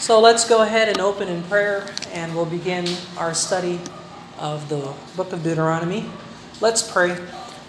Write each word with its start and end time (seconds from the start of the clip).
So 0.00 0.20
let's 0.20 0.48
go 0.48 0.62
ahead 0.62 0.88
and 0.88 1.00
open 1.00 1.26
in 1.26 1.42
prayer 1.42 1.84
and 2.12 2.36
we'll 2.36 2.46
begin 2.46 2.86
our 3.16 3.34
study 3.34 3.80
of 4.38 4.68
the 4.68 4.94
book 5.16 5.32
of 5.32 5.42
Deuteronomy. 5.42 6.08
Let's 6.60 6.88
pray. 6.88 7.16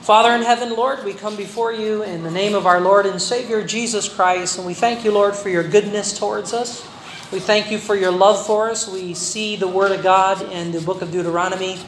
Father 0.01 0.35
in 0.35 0.43
heaven, 0.43 0.75
Lord, 0.75 1.03
we 1.03 1.13
come 1.13 1.35
before 1.35 1.73
you 1.73 2.03
in 2.03 2.21
the 2.21 2.29
name 2.29 2.53
of 2.53 2.67
our 2.67 2.79
Lord 2.79 3.07
and 3.07 3.19
Savior 3.19 3.65
Jesus 3.65 4.07
Christ, 4.07 4.59
and 4.59 4.67
we 4.67 4.75
thank 4.75 5.03
you, 5.03 5.11
Lord, 5.11 5.35
for 5.35 5.49
your 5.49 5.67
goodness 5.67 6.17
towards 6.17 6.53
us. 6.53 6.87
We 7.31 7.39
thank 7.39 7.71
you 7.71 7.79
for 7.79 7.95
your 7.95 8.11
love 8.11 8.45
for 8.45 8.69
us. 8.69 8.87
We 8.87 9.15
see 9.15 9.55
the 9.55 9.67
Word 9.67 9.91
of 9.91 10.03
God 10.03 10.39
in 10.51 10.71
the 10.71 10.81
book 10.81 11.01
of 11.01 11.11
Deuteronomy, 11.11 11.79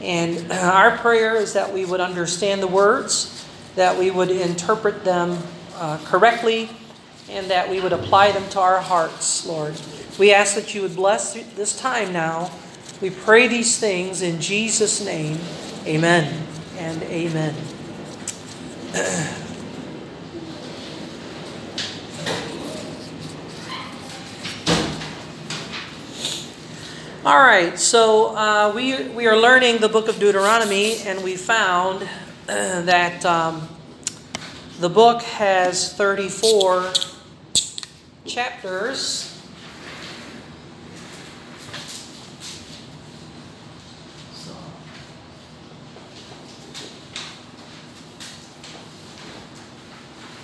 and 0.00 0.52
our 0.52 0.98
prayer 0.98 1.34
is 1.34 1.54
that 1.54 1.74
we 1.74 1.84
would 1.84 2.00
understand 2.00 2.62
the 2.62 2.68
words, 2.68 3.44
that 3.74 3.98
we 3.98 4.12
would 4.12 4.30
interpret 4.30 5.04
them 5.04 5.42
uh, 5.74 5.98
correctly, 6.04 6.70
and 7.30 7.50
that 7.50 7.68
we 7.70 7.80
would 7.80 7.92
apply 7.92 8.32
them 8.32 8.48
to 8.50 8.60
our 8.60 8.80
hearts, 8.80 9.46
Lord. 9.46 9.74
We 10.18 10.32
ask 10.32 10.54
that 10.54 10.74
you 10.74 10.82
would 10.82 10.96
bless 10.96 11.34
this 11.54 11.78
time 11.78 12.12
now. 12.12 12.50
We 13.00 13.10
pray 13.10 13.48
these 13.48 13.78
things 13.78 14.20
in 14.22 14.40
Jesus' 14.40 15.04
name. 15.04 15.38
Amen 15.86 16.46
and 16.76 17.02
amen. 17.04 17.54
All 27.24 27.38
right, 27.38 27.78
so 27.78 28.34
uh, 28.34 28.72
we, 28.74 29.08
we 29.08 29.26
are 29.26 29.36
learning 29.36 29.78
the 29.78 29.88
book 29.88 30.08
of 30.08 30.18
Deuteronomy, 30.18 30.96
and 31.02 31.22
we 31.22 31.36
found 31.36 32.08
that 32.46 33.24
um, 33.24 33.68
the 34.80 34.88
book 34.88 35.22
has 35.22 35.92
34 35.92 36.90
chapters. 38.24 39.36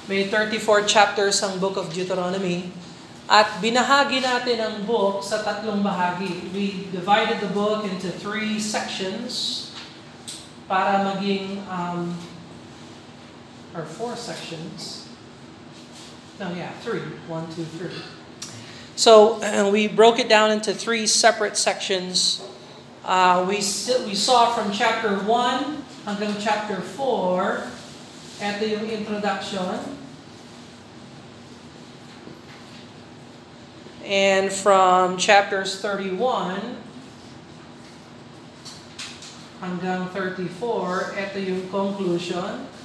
May 0.07 0.31
34 0.31 0.87
chapters 0.87 1.43
ang 1.43 1.59
book 1.59 1.75
of 1.75 1.91
Deuteronomy. 1.91 2.71
At 3.27 3.59
binahagi 3.59 4.23
natin 4.23 4.63
ang 4.63 4.77
book 4.87 5.19
sa 5.19 5.43
tatlong 5.43 5.83
bahagi. 5.83 6.47
We 6.55 6.87
divided 6.95 7.43
the 7.43 7.51
book 7.51 7.83
into 7.83 8.15
three 8.15 8.63
sections 8.63 9.67
para 10.71 11.03
maging, 11.03 11.59
um, 11.67 12.15
or 13.75 13.83
four 13.83 14.15
sections. 14.15 15.06
No, 16.39 16.53
yeah, 16.53 16.73
three. 16.81 17.01
One, 17.29 17.47
two, 17.55 17.65
three. 17.65 17.91
So 18.97 19.41
we 19.71 19.89
broke 19.89 20.19
it 20.19 20.29
down 20.29 20.51
into 20.51 20.73
three 20.73 21.07
separate 21.07 21.57
sections. 21.57 22.43
Uh, 23.05 23.45
we, 23.49 23.57
we 23.57 24.15
saw 24.15 24.53
from 24.53 24.73
chapter 24.73 25.17
1 25.17 25.85
hanggang 26.05 26.35
chapter 26.41 26.81
4, 26.81 27.67
ito 28.43 28.65
yung 28.67 28.87
introduction. 28.91 29.79
And 34.03 34.53
from 34.53 35.19
chapters 35.19 35.79
31 35.81 36.79
hanggang 39.63 40.09
34, 40.15 41.17
ito 41.17 41.39
yung 41.43 41.65
conclusion. 41.71 42.76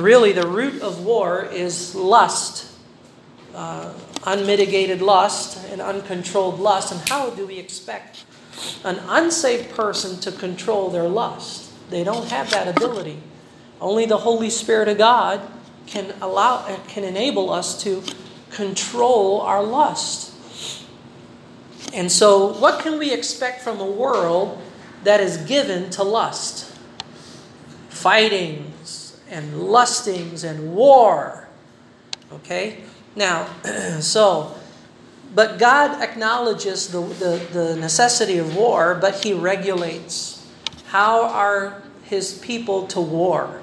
Really, 0.00 0.32
the 0.32 0.46
root 0.46 0.80
of 0.80 1.04
war 1.04 1.44
is 1.44 1.94
lust, 1.94 2.72
uh, 3.54 3.92
unmitigated 4.24 5.02
lust 5.02 5.62
and 5.70 5.82
uncontrolled 5.82 6.58
lust. 6.58 6.90
And 6.90 7.06
how 7.06 7.28
do 7.30 7.46
we 7.46 7.58
expect 7.58 8.24
an 8.82 8.98
unsaved 9.08 9.74
person 9.74 10.18
to 10.20 10.32
control 10.32 10.88
their 10.88 11.06
lust? 11.06 11.70
They 11.90 12.02
don't 12.02 12.28
have 12.30 12.50
that 12.50 12.66
ability. 12.66 13.18
Only 13.78 14.06
the 14.06 14.16
Holy 14.16 14.48
Spirit 14.48 14.88
of 14.88 14.96
God 14.96 15.42
can 15.86 16.14
allow 16.22 16.64
can 16.88 17.04
enable 17.04 17.50
us 17.50 17.82
to 17.82 18.02
control 18.50 19.42
our 19.42 19.62
lust. 19.62 20.32
And 21.92 22.10
so, 22.10 22.54
what 22.54 22.80
can 22.80 22.98
we 22.98 23.12
expect 23.12 23.60
from 23.60 23.80
a 23.80 23.90
world 23.90 24.62
that 25.04 25.20
is 25.20 25.36
given 25.38 25.90
to 25.90 26.02
lust? 26.02 26.74
Fightings 27.90 28.69
and 29.30 29.62
lustings 29.62 30.44
and 30.44 30.74
war. 30.74 31.48
Okay? 32.32 32.80
Now, 33.16 33.46
so, 34.00 34.54
but 35.34 35.58
God 35.58 36.02
acknowledges 36.02 36.88
the, 36.88 37.00
the, 37.00 37.46
the 37.52 37.76
necessity 37.76 38.38
of 38.38 38.56
war, 38.56 38.94
but 38.94 39.24
He 39.24 39.32
regulates. 39.32 40.46
How 40.86 41.24
are 41.24 41.82
His 42.04 42.38
people 42.38 42.86
to 42.88 43.00
war? 43.00 43.60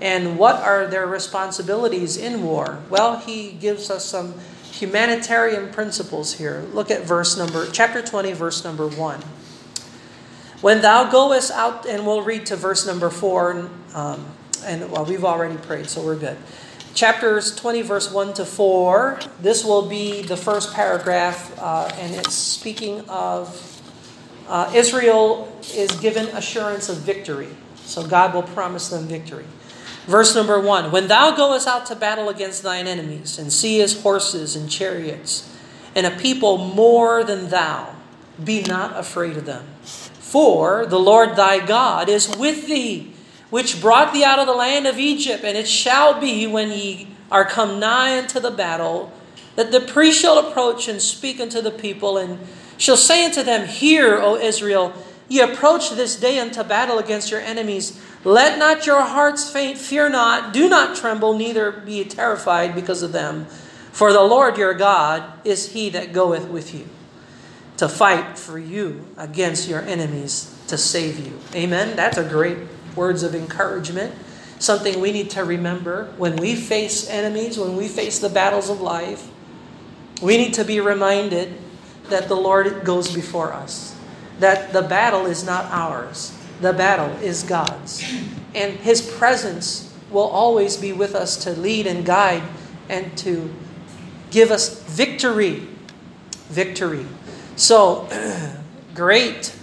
And 0.00 0.38
what 0.38 0.56
are 0.56 0.86
their 0.86 1.06
responsibilities 1.06 2.16
in 2.16 2.42
war? 2.42 2.80
Well, 2.90 3.18
he 3.20 3.52
gives 3.52 3.90
us 3.90 4.04
some 4.04 4.34
humanitarian 4.62 5.70
principles 5.70 6.34
here. 6.34 6.66
Look 6.72 6.90
at 6.90 7.02
verse 7.02 7.38
number 7.38 7.66
chapter 7.70 8.02
20 8.02 8.32
verse 8.32 8.64
number 8.64 8.88
1. 8.88 9.20
When 10.60 10.82
thou 10.82 11.10
goest 11.10 11.50
out 11.52 11.86
and 11.86 12.06
we'll 12.06 12.22
read 12.22 12.46
to 12.46 12.56
verse 12.56 12.86
number 12.86 13.08
4 13.08 13.70
um, 13.94 14.26
and 14.64 14.90
well 14.90 15.04
we've 15.04 15.24
already 15.24 15.56
prayed 15.56 15.88
so 15.88 16.04
we're 16.04 16.16
good. 16.16 16.36
Chapters 16.94 17.54
20 17.56 17.82
verse 17.82 18.12
1 18.12 18.34
to 18.34 18.44
4. 18.44 19.20
This 19.40 19.64
will 19.64 19.88
be 19.88 20.22
the 20.22 20.36
first 20.36 20.74
paragraph 20.74 21.56
uh, 21.60 21.90
and 21.98 22.14
it's 22.14 22.34
speaking 22.34 23.00
of 23.08 23.70
uh, 24.48 24.70
Israel 24.74 25.50
is 25.74 25.90
given 26.00 26.26
assurance 26.28 26.88
of 26.88 26.98
victory. 26.98 27.48
So 27.76 28.06
God 28.06 28.34
will 28.34 28.42
promise 28.42 28.88
them 28.88 29.06
victory. 29.06 29.44
Verse 30.06 30.34
number 30.34 30.60
one 30.60 30.90
When 30.90 31.08
thou 31.08 31.34
goest 31.34 31.66
out 31.66 31.86
to 31.86 31.96
battle 31.96 32.28
against 32.28 32.62
thine 32.62 32.86
enemies, 32.86 33.38
and 33.38 33.52
seest 33.52 34.02
horses 34.02 34.54
and 34.54 34.70
chariots, 34.70 35.50
and 35.94 36.06
a 36.06 36.10
people 36.10 36.58
more 36.58 37.24
than 37.24 37.48
thou, 37.48 37.94
be 38.42 38.62
not 38.62 38.98
afraid 38.98 39.36
of 39.36 39.46
them. 39.46 39.64
For 39.82 40.84
the 40.84 40.98
Lord 40.98 41.36
thy 41.36 41.64
God 41.64 42.08
is 42.08 42.36
with 42.36 42.66
thee, 42.66 43.13
which 43.54 43.80
brought 43.80 44.12
thee 44.12 44.24
out 44.24 44.40
of 44.40 44.48
the 44.48 44.52
land 44.52 44.84
of 44.84 44.98
Egypt. 44.98 45.44
And 45.44 45.56
it 45.56 45.68
shall 45.68 46.18
be 46.20 46.44
when 46.44 46.72
ye 46.72 47.06
are 47.30 47.44
come 47.44 47.78
nigh 47.78 48.18
unto 48.18 48.40
the 48.40 48.50
battle, 48.50 49.12
that 49.54 49.70
the 49.70 49.80
priest 49.80 50.20
shall 50.20 50.44
approach 50.44 50.88
and 50.88 51.00
speak 51.00 51.38
unto 51.38 51.62
the 51.62 51.70
people, 51.70 52.18
and 52.18 52.40
shall 52.78 52.96
say 52.96 53.24
unto 53.24 53.44
them, 53.44 53.68
Hear, 53.68 54.16
O 54.16 54.34
Israel, 54.34 54.92
ye 55.28 55.40
approach 55.40 55.90
this 55.90 56.18
day 56.18 56.40
unto 56.40 56.64
battle 56.64 56.98
against 56.98 57.30
your 57.30 57.38
enemies. 57.42 58.02
Let 58.24 58.58
not 58.58 58.88
your 58.88 59.02
hearts 59.02 59.48
faint, 59.48 59.78
fear 59.78 60.08
not, 60.08 60.52
do 60.52 60.68
not 60.68 60.96
tremble, 60.96 61.38
neither 61.38 61.70
be 61.70 62.04
terrified 62.04 62.74
because 62.74 63.04
of 63.04 63.12
them. 63.12 63.44
For 63.92 64.12
the 64.12 64.22
Lord 64.22 64.58
your 64.58 64.74
God 64.74 65.22
is 65.44 65.74
he 65.74 65.90
that 65.90 66.12
goeth 66.12 66.48
with 66.48 66.74
you 66.74 66.88
to 67.76 67.88
fight 67.88 68.36
for 68.36 68.58
you 68.58 69.06
against 69.16 69.68
your 69.68 69.82
enemies 69.82 70.52
to 70.66 70.76
save 70.76 71.24
you. 71.24 71.38
Amen. 71.54 71.94
That's 71.94 72.18
a 72.18 72.24
great 72.24 72.58
words 72.96 73.22
of 73.22 73.34
encouragement. 73.34 74.14
Something 74.58 75.00
we 75.00 75.12
need 75.12 75.30
to 75.30 75.44
remember 75.44 76.12
when 76.16 76.36
we 76.36 76.54
face 76.54 77.08
enemies, 77.08 77.58
when 77.58 77.76
we 77.76 77.88
face 77.88 78.18
the 78.18 78.28
battles 78.28 78.70
of 78.70 78.80
life. 78.80 79.28
We 80.22 80.36
need 80.36 80.54
to 80.54 80.64
be 80.64 80.80
reminded 80.80 81.54
that 82.08 82.28
the 82.28 82.36
Lord 82.36 82.84
goes 82.84 83.12
before 83.12 83.52
us. 83.52 83.96
That 84.40 84.72
the 84.72 84.82
battle 84.82 85.26
is 85.26 85.44
not 85.44 85.66
ours. 85.66 86.36
The 86.60 86.72
battle 86.72 87.10
is 87.22 87.42
God's. 87.42 88.04
And 88.54 88.74
His 88.78 89.02
presence 89.02 89.92
will 90.10 90.28
always 90.28 90.76
be 90.76 90.92
with 90.92 91.14
us 91.14 91.36
to 91.44 91.50
lead 91.50 91.86
and 91.86 92.06
guide 92.06 92.42
and 92.88 93.16
to 93.18 93.52
give 94.30 94.50
us 94.50 94.80
victory. 94.84 95.66
Victory. 96.48 97.06
So, 97.56 98.08
great 98.94 99.54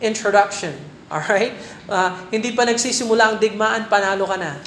introduction. 0.00 0.74
All 1.10 1.22
right? 1.30 1.54
Uh, 1.88 2.18
hindi 2.34 2.50
pa 2.54 2.66
nagsisimula 2.66 3.34
ang 3.34 3.36
digmaan, 3.38 3.86
panalo 3.86 4.26
ka 4.26 4.36
na. 4.36 4.58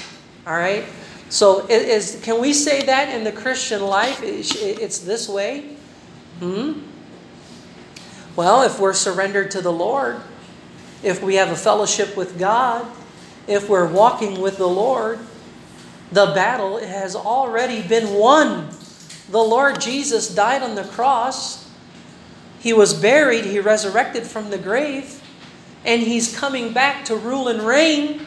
All 0.47 0.56
right? 0.56 0.88
So, 1.30 1.67
is, 1.69 2.17
can 2.23 2.41
we 2.41 2.54
say 2.54 2.82
that 2.89 3.13
in 3.13 3.23
the 3.23 3.32
Christian 3.32 3.86
life? 3.86 4.23
It's 4.23 4.99
this 4.99 5.30
way? 5.30 5.78
Hmm? 6.39 6.82
Well, 8.36 8.63
if 8.63 8.80
we're 8.80 8.97
surrendered 8.97 9.52
to 9.52 9.62
the 9.62 9.71
Lord, 9.71 10.21
if 11.04 11.21
we 11.21 11.36
have 11.36 11.52
a 11.52 11.56
fellowship 11.56 12.15
with 12.15 12.39
God, 12.39 12.88
if 13.47 13.69
we're 13.69 13.88
walking 13.88 14.41
with 14.41 14.58
the 14.58 14.67
Lord, 14.67 15.19
the 16.12 16.28
battle 16.34 16.80
has 16.80 17.15
already 17.15 17.82
been 17.82 18.15
won. 18.15 18.69
The 19.30 19.43
Lord 19.43 19.82
Jesus 19.82 20.34
died 20.34 20.63
on 20.63 20.73
the 20.75 20.84
cross. 20.84 21.69
He 22.60 22.73
was 22.73 22.93
buried, 22.93 23.45
he 23.45 23.60
resurrected 23.60 24.23
from 24.23 24.49
the 24.49 24.58
grave, 24.58 25.18
and 25.86 26.02
he's 26.02 26.36
coming 26.38 26.74
back 26.74 27.06
to 27.06 27.15
rule 27.15 27.48
and 27.48 27.62
reign. 27.62 28.26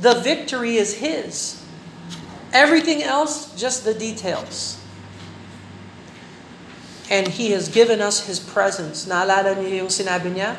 The 0.00 0.14
victory 0.14 0.76
is 0.76 0.94
his. 0.94 1.62
Everything 2.52 3.02
else, 3.02 3.54
just 3.60 3.84
the 3.84 3.94
details. 3.94 4.80
And 7.10 7.28
he 7.28 7.50
has 7.52 7.68
given 7.68 8.00
us 8.00 8.26
his 8.26 8.38
presence. 8.38 9.06
Naalala 9.06 9.56
niyo 9.56 9.84
yung 9.84 9.92
sinabi 9.92 10.34
niya? 10.34 10.56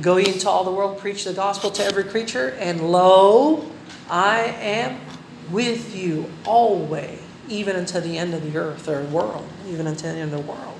Go 0.00 0.16
into 0.16 0.48
all 0.48 0.64
the 0.64 0.70
world, 0.70 0.98
preach 0.98 1.24
the 1.24 1.32
gospel 1.32 1.70
to 1.70 1.84
every 1.84 2.04
creature, 2.04 2.56
and 2.60 2.92
lo, 2.92 3.64
I 4.10 4.40
am 4.60 5.00
with 5.50 5.96
you 5.96 6.30
always, 6.44 7.20
even 7.48 7.76
until 7.76 8.02
the 8.02 8.18
end 8.18 8.34
of 8.34 8.42
the 8.42 8.58
earth 8.58 8.88
or 8.88 9.02
world, 9.04 9.48
even 9.68 9.86
until 9.86 10.12
the 10.12 10.20
end 10.20 10.34
of 10.34 10.44
the 10.44 10.52
world. 10.52 10.76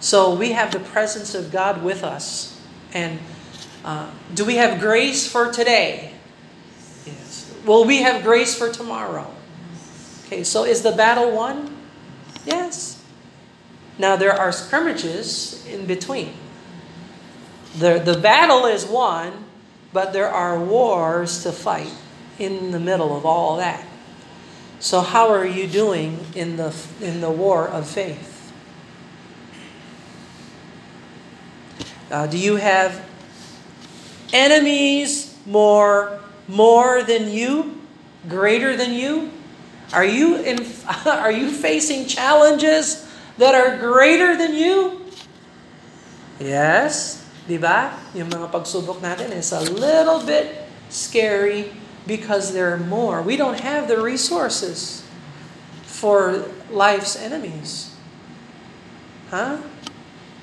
So 0.00 0.34
we 0.34 0.52
have 0.52 0.72
the 0.72 0.80
presence 0.80 1.34
of 1.34 1.52
God 1.52 1.84
with 1.84 2.02
us. 2.02 2.58
And 2.92 3.20
uh, 3.84 4.10
do 4.34 4.44
we 4.44 4.56
have 4.56 4.80
grace 4.80 5.30
for 5.30 5.52
today? 5.52 6.12
Yes. 7.04 7.54
Will 7.64 7.84
we 7.84 8.02
have 8.02 8.22
grace 8.22 8.56
for 8.56 8.70
tomorrow? 8.70 9.32
Okay, 10.26 10.44
so 10.44 10.64
is 10.64 10.82
the 10.82 10.92
battle 10.92 11.32
won? 11.32 11.76
Yes. 12.44 13.02
Now 13.98 14.16
there 14.16 14.32
are 14.32 14.52
skirmishes 14.52 15.66
in 15.66 15.86
between. 15.86 16.34
The, 17.78 17.98
the 17.98 18.18
battle 18.18 18.66
is 18.66 18.84
won, 18.84 19.44
but 19.92 20.12
there 20.12 20.28
are 20.28 20.58
wars 20.58 21.42
to 21.42 21.52
fight 21.52 21.92
in 22.38 22.70
the 22.70 22.80
middle 22.80 23.16
of 23.16 23.26
all 23.26 23.56
that. 23.56 23.86
So 24.80 25.00
how 25.00 25.28
are 25.28 25.46
you 25.46 25.68
doing 25.68 26.18
in 26.34 26.56
the 26.56 26.74
in 27.00 27.20
the 27.20 27.30
war 27.30 27.68
of 27.68 27.86
faith? 27.86 28.52
Uh, 32.10 32.26
do 32.26 32.36
you 32.36 32.56
have 32.56 33.00
enemies 34.32 35.36
more 35.46 36.20
more 36.48 37.02
than 37.02 37.30
you, 37.30 37.80
greater 38.28 38.76
than 38.76 38.92
you? 38.92 39.30
Are 39.92 40.04
you 40.04 40.36
in, 40.36 40.66
are 41.06 41.32
you 41.32 41.50
facing 41.50 42.06
challenges 42.06 43.08
that 43.38 43.54
are 43.54 43.78
greater 43.78 44.36
than 44.36 44.54
you? 44.54 45.06
Yes. 46.40 47.20
Ba? 47.48 47.98
Yung 48.14 48.30
mga 48.30 48.48
pagsubok 48.48 49.02
natin 49.02 49.34
is 49.34 49.52
a 49.52 49.60
little 49.60 50.24
bit 50.24 50.64
scary 50.88 51.68
because 52.06 52.54
there 52.54 52.72
are 52.72 52.80
more. 52.80 53.20
We 53.20 53.36
don't 53.36 53.60
have 53.60 53.88
the 53.88 54.00
resources 54.00 55.04
for 55.84 56.48
life's 56.70 57.18
enemies. 57.18 57.92
Huh? 59.28 59.58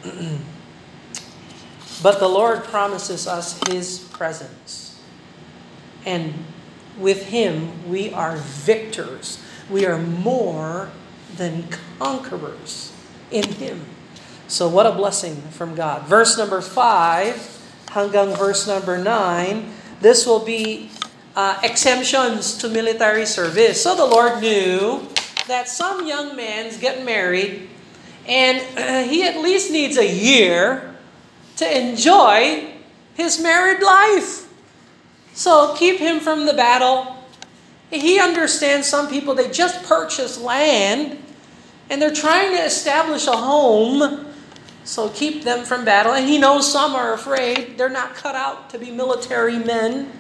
but 2.01 2.19
the 2.19 2.27
Lord 2.27 2.63
promises 2.63 3.27
us 3.27 3.59
His 3.69 3.99
presence. 4.11 4.99
And 6.05 6.33
with 6.97 7.27
Him, 7.27 7.89
we 7.89 8.13
are 8.13 8.37
victors. 8.37 9.43
We 9.69 9.85
are 9.85 9.97
more 9.97 10.89
than 11.35 11.67
conquerors 11.99 12.93
in 13.31 13.47
Him. 13.59 13.85
So 14.47 14.67
what 14.67 14.85
a 14.85 14.91
blessing 14.91 15.35
from 15.51 15.75
God. 15.75 16.03
Verse 16.07 16.37
number 16.37 16.61
5 16.61 17.59
hanggang 17.89 18.37
verse 18.37 18.67
number 18.67 18.97
9, 18.97 19.65
this 20.01 20.25
will 20.25 20.45
be 20.45 20.89
uh, 21.35 21.59
exemptions 21.63 22.57
to 22.57 22.69
military 22.69 23.25
service. 23.25 23.81
So 23.81 23.95
the 23.95 24.05
Lord 24.05 24.41
knew 24.41 25.05
that 25.47 25.67
some 25.67 26.07
young 26.07 26.35
men 26.35 26.69
get 26.79 27.03
married 27.03 27.69
and 28.27 28.61
uh, 28.77 29.03
he 29.09 29.23
at 29.25 29.41
least 29.41 29.71
needs 29.71 29.97
a 29.97 30.05
year 30.05 30.88
to 31.59 31.77
enjoy 31.77 32.73
his 33.15 33.39
married 33.39 33.81
life. 33.81 34.51
So 35.33 35.75
keep 35.77 35.99
him 35.99 36.19
from 36.19 36.45
the 36.45 36.53
battle 36.53 37.15
He 37.91 38.19
understands 38.19 38.87
some 38.87 39.09
people, 39.09 39.33
they 39.33 39.49
just 39.49 39.83
purchased 39.87 40.39
land 40.41 41.17
and 41.89 42.01
they're 42.01 42.13
trying 42.13 42.55
to 42.55 42.63
establish 42.63 43.25
a 43.27 43.35
home. 43.35 44.27
So 44.83 45.09
keep 45.09 45.43
them 45.43 45.65
from 45.65 45.85
battle. 45.85 46.13
And 46.13 46.27
he 46.27 46.37
knows 46.37 46.71
some 46.71 46.95
are 46.95 47.13
afraid. 47.13 47.77
They're 47.77 47.89
not 47.89 48.13
cut 48.15 48.35
out 48.35 48.69
to 48.71 48.79
be 48.79 48.91
military 48.91 49.57
men. 49.57 50.11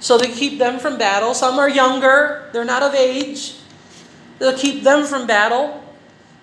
So 0.00 0.16
they 0.18 0.28
keep 0.28 0.58
them 0.58 0.78
from 0.78 0.98
battle. 0.98 1.34
Some 1.34 1.58
are 1.58 1.68
younger, 1.68 2.48
they're 2.52 2.64
not 2.64 2.82
of 2.82 2.94
age. 2.94 3.56
They'll 4.38 4.56
keep 4.56 4.82
them 4.82 5.06
from 5.06 5.26
battle, 5.26 5.82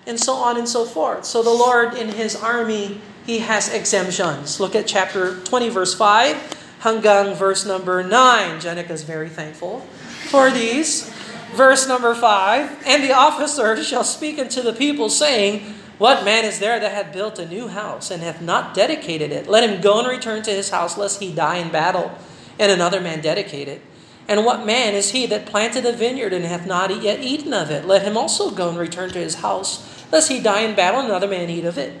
and 0.06 0.18
so 0.18 0.34
on 0.34 0.56
and 0.56 0.68
so 0.68 0.84
forth. 0.84 1.24
So 1.24 1.42
the 1.42 1.50
Lord 1.50 1.94
in 1.94 2.08
His 2.08 2.34
army, 2.34 3.00
He 3.26 3.38
has 3.38 3.72
exemptions. 3.72 4.58
Look 4.58 4.74
at 4.74 4.86
chapter 4.86 5.40
20, 5.40 5.68
verse 5.68 5.94
5, 5.94 6.80
hanggang 6.82 7.34
verse 7.36 7.64
number 7.64 8.02
9. 8.02 8.60
Jenica 8.60 8.90
is 8.90 9.04
very 9.04 9.28
thankful 9.28 9.80
for 10.30 10.50
these. 10.50 11.08
Verse 11.54 11.86
number 11.86 12.14
5 12.14 12.82
And 12.86 13.04
the 13.04 13.12
officer 13.12 13.82
shall 13.84 14.04
speak 14.04 14.38
unto 14.38 14.62
the 14.62 14.72
people, 14.72 15.08
saying, 15.08 15.60
What 15.98 16.24
man 16.24 16.44
is 16.44 16.58
there 16.58 16.80
that 16.80 16.92
hath 16.92 17.12
built 17.12 17.38
a 17.38 17.46
new 17.46 17.68
house, 17.68 18.10
and 18.10 18.22
hath 18.22 18.40
not 18.40 18.74
dedicated 18.74 19.30
it? 19.30 19.46
Let 19.46 19.68
him 19.68 19.80
go 19.80 20.00
and 20.00 20.08
return 20.08 20.42
to 20.42 20.50
his 20.50 20.70
house, 20.70 20.98
lest 20.98 21.20
he 21.20 21.32
die 21.32 21.58
in 21.58 21.70
battle, 21.70 22.10
and 22.58 22.72
another 22.72 23.00
man 23.00 23.20
dedicate 23.20 23.68
it. 23.68 23.82
And 24.26 24.44
what 24.44 24.64
man 24.64 24.94
is 24.94 25.10
he 25.10 25.26
that 25.26 25.46
planted 25.46 25.84
a 25.84 25.92
vineyard 25.92 26.32
and 26.32 26.44
hath 26.44 26.66
not 26.66 27.02
yet 27.02 27.20
eaten 27.20 27.52
of 27.52 27.70
it? 27.70 27.84
Let 27.84 28.02
him 28.02 28.16
also 28.16 28.50
go 28.50 28.68
and 28.70 28.78
return 28.78 29.10
to 29.10 29.18
his 29.18 29.36
house, 29.36 30.06
lest 30.10 30.30
he 30.30 30.40
die 30.40 30.62
in 30.62 30.74
battle, 30.74 31.00
and 31.00 31.08
another 31.08 31.28
man 31.28 31.50
eat 31.50 31.64
of 31.64 31.76
it. 31.76 32.00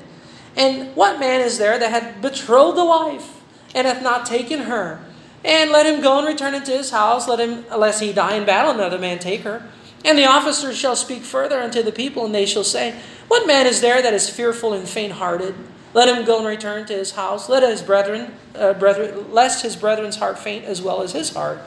And 0.56 0.94
what 0.94 1.18
man 1.18 1.40
is 1.40 1.58
there 1.58 1.78
that 1.78 1.90
hath 1.90 2.20
betrothed 2.20 2.76
the 2.76 2.84
wife, 2.84 3.40
and 3.74 3.86
hath 3.86 4.02
not 4.02 4.26
taken 4.26 4.60
her? 4.60 5.00
And 5.44 5.70
let 5.70 5.86
him 5.86 6.00
go 6.00 6.18
and 6.18 6.26
return 6.26 6.54
into 6.54 6.70
his 6.70 6.90
house, 6.90 7.26
let 7.26 7.40
him, 7.40 7.64
lest 7.76 8.02
he 8.02 8.12
die 8.12 8.36
in 8.36 8.44
battle, 8.44 8.72
another 8.72 8.98
man 8.98 9.18
take 9.18 9.42
her. 9.42 9.68
And 10.04 10.18
the 10.18 10.26
officers 10.26 10.76
shall 10.76 10.96
speak 10.96 11.22
further 11.22 11.60
unto 11.60 11.82
the 11.82 11.92
people, 11.92 12.24
and 12.24 12.34
they 12.34 12.46
shall 12.46 12.64
say, 12.64 12.94
What 13.28 13.46
man 13.46 13.66
is 13.66 13.80
there 13.80 14.02
that 14.02 14.14
is 14.14 14.28
fearful 14.28 14.72
and 14.72 14.88
faint-hearted? 14.88 15.54
Let 15.94 16.08
him 16.08 16.24
go 16.24 16.38
and 16.38 16.46
return 16.46 16.86
to 16.86 16.94
his 16.94 17.12
house, 17.12 17.48
let 17.48 17.62
his 17.62 17.82
brethren, 17.82 18.34
uh, 18.54 18.72
brethren, 18.74 19.32
lest 19.32 19.62
his 19.62 19.76
brethren's 19.76 20.16
heart 20.16 20.38
faint 20.38 20.64
as 20.64 20.80
well 20.80 21.02
as 21.02 21.12
his 21.12 21.34
heart. 21.34 21.60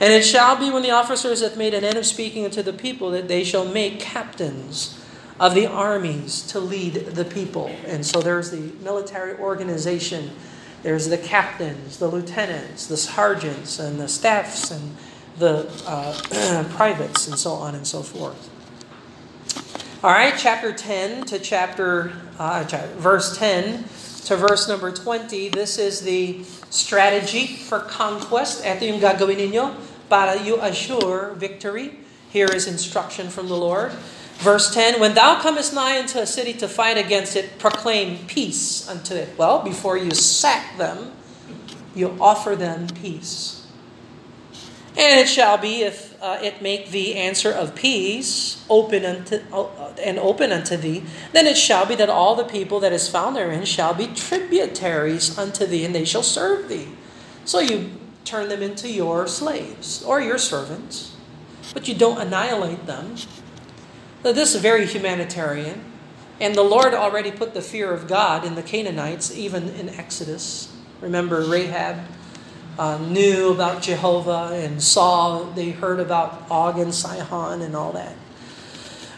And 0.00 0.12
it 0.12 0.24
shall 0.24 0.56
be 0.56 0.70
when 0.70 0.82
the 0.82 0.90
officers 0.90 1.42
have 1.42 1.56
made 1.56 1.74
an 1.74 1.84
end 1.84 1.96
of 1.96 2.06
speaking 2.06 2.44
unto 2.44 2.62
the 2.62 2.72
people 2.72 3.10
that 3.10 3.28
they 3.28 3.44
shall 3.44 3.64
make 3.64 4.00
captains 4.00 4.99
of 5.40 5.54
the 5.54 5.66
armies 5.66 6.42
to 6.42 6.60
lead 6.60 6.94
the 6.94 7.24
people. 7.24 7.74
And 7.86 8.06
so 8.06 8.20
there's 8.20 8.52
the 8.52 8.70
military 8.84 9.36
organization 9.38 10.30
there's 10.82 11.08
the 11.08 11.18
captains, 11.18 11.98
the 11.98 12.08
lieutenants, 12.08 12.86
the 12.86 12.96
sergeants, 12.96 13.78
and 13.78 14.00
the 14.00 14.08
staffs, 14.08 14.70
and 14.70 14.96
the 15.36 15.70
uh, 15.86 16.64
privates, 16.70 17.28
and 17.28 17.38
so 17.38 17.52
on 17.52 17.74
and 17.74 17.86
so 17.86 18.02
forth. 18.02 18.48
All 20.02 20.10
right, 20.10 20.34
chapter 20.38 20.72
10 20.72 21.26
to 21.26 21.38
chapter, 21.38 22.12
uh, 22.38 22.64
verse 22.96 23.36
10 23.36 23.84
to 24.24 24.36
verse 24.36 24.68
number 24.68 24.90
20. 24.90 25.50
This 25.50 25.76
is 25.78 26.00
the 26.00 26.44
strategy 26.70 27.46
for 27.46 27.80
conquest. 27.80 28.64
Ito 28.64 28.80
yung 28.80 29.00
gagawin 29.00 29.36
ninyo 29.36 29.76
para 30.08 30.40
you 30.40 30.56
assure 30.64 31.36
victory. 31.36 32.00
Here 32.32 32.48
is 32.48 32.66
instruction 32.66 33.28
from 33.28 33.48
the 33.48 33.56
Lord. 33.56 33.92
Verse 34.40 34.72
10 34.72 34.98
When 34.98 35.14
thou 35.14 35.40
comest 35.40 35.74
nigh 35.74 35.98
unto 35.98 36.18
a 36.18 36.26
city 36.26 36.54
to 36.54 36.68
fight 36.68 36.96
against 36.96 37.36
it, 37.36 37.58
proclaim 37.58 38.26
peace 38.26 38.88
unto 38.88 39.14
it. 39.14 39.36
Well, 39.36 39.62
before 39.62 39.96
you 39.96 40.12
sack 40.12 40.78
them, 40.78 41.12
you 41.94 42.16
offer 42.20 42.56
them 42.56 42.86
peace. 42.88 43.66
And 44.96 45.20
it 45.20 45.28
shall 45.28 45.56
be, 45.56 45.82
if 45.82 46.20
uh, 46.20 46.38
it 46.42 46.62
make 46.62 46.90
thee 46.90 47.14
answer 47.14 47.52
of 47.52 47.74
peace, 47.74 48.64
open 48.68 49.04
unto, 49.04 49.40
uh, 49.52 49.92
and 50.02 50.18
open 50.18 50.50
unto 50.52 50.76
thee, 50.76 51.04
then 51.32 51.46
it 51.46 51.56
shall 51.56 51.86
be 51.86 51.94
that 51.94 52.10
all 52.10 52.34
the 52.34 52.44
people 52.44 52.80
that 52.80 52.92
is 52.92 53.08
found 53.08 53.36
therein 53.36 53.64
shall 53.64 53.94
be 53.94 54.08
tributaries 54.08 55.38
unto 55.38 55.64
thee, 55.64 55.84
and 55.84 55.94
they 55.94 56.04
shall 56.04 56.24
serve 56.24 56.68
thee. 56.68 56.88
So 57.44 57.60
you 57.60 57.90
turn 58.24 58.48
them 58.48 58.62
into 58.62 58.90
your 58.90 59.26
slaves 59.26 60.02
or 60.02 60.20
your 60.20 60.38
servants, 60.38 61.14
but 61.72 61.86
you 61.86 61.94
don't 61.94 62.20
annihilate 62.20 62.86
them. 62.86 63.14
This 64.22 64.54
is 64.54 64.60
very 64.60 64.86
humanitarian. 64.86 65.84
And 66.40 66.54
the 66.54 66.62
Lord 66.62 66.94
already 66.94 67.30
put 67.30 67.54
the 67.54 67.62
fear 67.62 67.92
of 67.92 68.06
God 68.06 68.44
in 68.44 68.54
the 68.54 68.62
Canaanites, 68.62 69.36
even 69.36 69.68
in 69.70 69.88
Exodus. 69.90 70.74
Remember, 71.00 71.42
Rahab 71.42 71.98
uh, 72.78 72.98
knew 72.98 73.52
about 73.52 73.82
Jehovah 73.82 74.50
and 74.54 74.82
saw, 74.82 75.44
they 75.52 75.70
heard 75.70 76.00
about 76.00 76.46
Og 76.50 76.78
and 76.78 76.94
Sihon 76.94 77.60
and 77.60 77.76
all 77.76 77.92
that. 77.92 78.14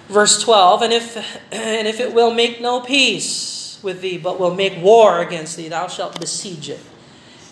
Verse 0.09 0.43
12 0.43 0.83
And 0.83 0.93
if, 0.93 1.17
and 1.53 1.87
if 1.87 2.01
it 2.01 2.13
will 2.13 2.35
make 2.35 2.61
no 2.61 2.81
peace 2.81 3.79
with 3.83 4.01
thee, 4.01 4.19
but 4.19 4.39
will 4.39 4.55
make 4.55 4.83
war 4.83 5.21
against 5.21 5.57
thee, 5.57 5.69
thou 5.69 5.87
shalt 5.89 6.21
besiege 6.21 6.69
it. 6.69 6.81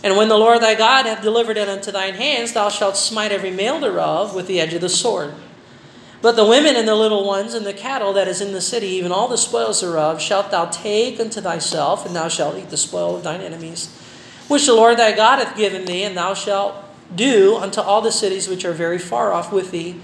And 0.03 0.17
when 0.17 0.29
the 0.29 0.39
Lord 0.39 0.63
thy 0.63 0.75
God 0.75 1.07
hath 1.07 1.23
delivered 1.23 1.59
it 1.59 1.69
unto 1.69 1.93
thine 1.93 2.15
hands, 2.15 2.55
thou 2.55 2.71
shalt 2.71 2.97
smite 2.97 3.33
every 3.33 3.51
male 3.51 3.79
thereof 3.79 4.35
with 4.35 4.47
the 4.47 4.61
edge 4.61 4.73
of 4.73 4.81
the 4.81 4.89
sword. 4.89 5.35
But 6.23 6.37
the 6.37 6.45
women 6.45 6.77
and 6.77 6.87
the 6.87 6.95
little 6.95 7.27
ones 7.27 7.55
and 7.55 7.65
the 7.65 7.73
cattle 7.73 8.13
that 8.13 8.29
is 8.29 8.43
in 8.43 8.53
the 8.53 8.61
city, 8.61 8.89
even 8.89 9.11
all 9.11 9.29
the 9.29 9.39
spoils 9.39 9.81
thereof, 9.81 10.21
shalt 10.21 10.51
thou 10.51 10.67
take 10.67 11.19
unto 11.19 11.41
thyself, 11.41 12.05
and 12.05 12.15
thou 12.15 12.29
shalt 12.29 12.59
eat 12.59 12.69
the 12.69 12.77
spoil 12.77 13.17
of 13.17 13.23
thine 13.23 13.41
enemies, 13.41 13.89
which 14.47 14.67
the 14.67 14.75
Lord 14.75 14.99
thy 14.99 15.13
God 15.13 15.39
hath 15.39 15.57
given 15.57 15.87
thee, 15.87 16.03
and 16.03 16.17
thou 16.17 16.35
shalt 16.35 16.75
do 17.15 17.57
unto 17.57 17.81
all 17.81 18.03
the 18.03 18.13
cities 18.13 18.49
which 18.49 18.65
are 18.65 18.73
very 18.73 18.99
far 18.99 19.33
off 19.33 19.51
with 19.51 19.71
thee, 19.71 19.99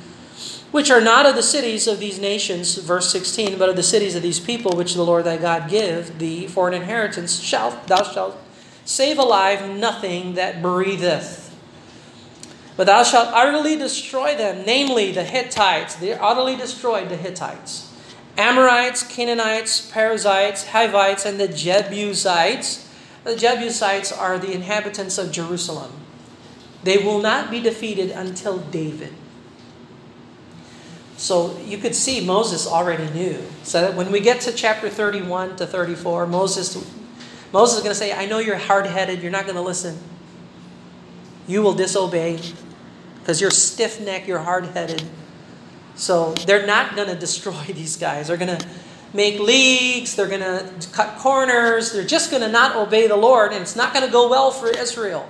which 0.71 0.91
are 0.91 1.03
not 1.03 1.27
of 1.27 1.35
the 1.35 1.43
cities 1.43 1.87
of 1.87 2.01
these 2.01 2.19
nations, 2.19 2.77
verse 2.77 3.13
16, 3.13 3.59
but 3.59 3.69
of 3.69 3.77
the 3.77 3.83
cities 3.83 4.15
of 4.15 4.23
these 4.23 4.41
people 4.41 4.73
which 4.73 4.95
the 4.95 5.05
Lord 5.05 5.25
thy 5.25 5.37
God 5.37 5.69
give 5.69 6.19
thee 6.19 6.47
for 6.47 6.67
an 6.67 6.75
inheritance, 6.75 7.41
shalt 7.41 7.87
thou 7.87 8.03
shalt 8.03 8.39
save 8.87 9.19
alive 9.19 9.69
nothing 9.69 10.35
that 10.35 10.63
breatheth. 10.63 11.46
But 12.77 12.87
thou 12.87 13.03
shalt 13.03 13.29
utterly 13.33 13.77
destroy 13.77 14.37
them, 14.37 14.65
namely 14.67 15.13
the 15.13 15.25
Hittites. 15.25 15.97
They 15.97 16.13
utterly 16.13 16.57
destroyed 16.57 17.09
the 17.09 17.17
Hittites. 17.17 17.93
Amorites, 18.37 19.03
Canaanites, 19.03 19.91
Perizzites, 19.91 20.69
Hivites, 20.69 21.25
and 21.25 21.41
the 21.41 21.49
Jebusites. 21.49 22.87
The 23.25 23.35
Jebusites 23.35 24.13
are 24.13 24.39
the 24.39 24.53
inhabitants 24.53 25.17
of 25.17 25.33
Jerusalem. 25.33 25.91
They 26.83 26.99
will 26.99 27.21
not 27.21 27.51
be 27.51 27.61
defeated 27.61 28.11
until 28.11 28.59
David. 28.59 29.15
So 31.17 31.59
you 31.61 31.79
could 31.79 31.95
see 31.95 32.25
Moses 32.25 32.67
already 32.67 33.09
knew. 33.11 33.43
So 33.63 33.91
when 33.93 34.13
we 34.13 34.21
get 34.21 34.43
to 34.43 34.53
chapter 34.53 34.91
31 34.91 35.57
to 35.57 35.67
34, 35.67 36.27
Moses, 36.27 36.77
Moses 37.53 37.79
is 37.79 37.83
going 37.83 37.93
to 37.93 37.99
say, 37.99 38.13
I 38.13 38.27
know 38.27 38.39
you're 38.39 38.59
hard 38.59 38.87
headed, 38.87 39.23
you're 39.23 39.33
not 39.33 39.45
going 39.45 39.57
to 39.57 39.63
listen. 39.63 39.99
You 41.49 41.63
will 41.63 41.73
disobey 41.73 42.39
because 43.27 43.41
you're 43.41 43.51
stiff 43.51 44.01
necked, 44.01 44.29
you're 44.29 44.39
hard 44.39 44.67
headed. 44.67 45.03
So 45.97 46.35
they're 46.47 46.65
not 46.65 46.95
going 46.95 47.09
to 47.13 47.17
destroy 47.17 47.61
these 47.65 47.97
guys. 47.97 48.29
They're 48.29 48.37
going 48.37 48.57
to 48.57 48.65
make 49.13 49.41
leagues, 49.41 50.15
they're 50.15 50.29
going 50.29 50.43
to 50.43 50.71
cut 50.93 51.19
corners, 51.19 51.93
they're 51.93 52.05
just 52.05 52.31
going 52.31 52.43
to 52.43 52.49
not 52.49 52.77
obey 52.77 53.09
the 53.09 53.17
Lord, 53.17 53.53
and 53.53 53.63
it's 53.63 53.75
not 53.75 53.93
going 53.93 54.07
to 54.07 54.13
go 54.13 54.29
well 54.29 54.53
for 54.53 54.69
Israel 54.69 55.29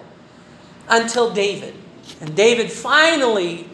until 0.91 1.33
David. 1.33 1.75
And 2.21 2.37
David 2.37 2.71
finally 2.71 3.67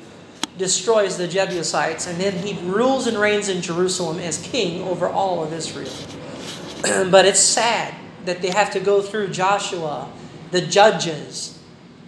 destroys 0.56 1.16
the 1.16 1.26
Jebusites, 1.26 2.06
and 2.06 2.20
then 2.20 2.46
he 2.46 2.54
rules 2.68 3.08
and 3.08 3.18
reigns 3.18 3.48
in 3.48 3.60
Jerusalem 3.60 4.20
as 4.20 4.40
king 4.40 4.82
over 4.82 5.08
all 5.08 5.42
of 5.42 5.52
Israel. 5.52 5.90
but 7.10 7.24
it's 7.24 7.40
sad 7.40 7.94
that 8.24 8.40
they 8.40 8.50
have 8.50 8.70
to 8.72 8.80
go 8.80 9.02
through 9.02 9.28
Joshua, 9.28 10.08
the 10.52 10.60
judges, 10.60 11.58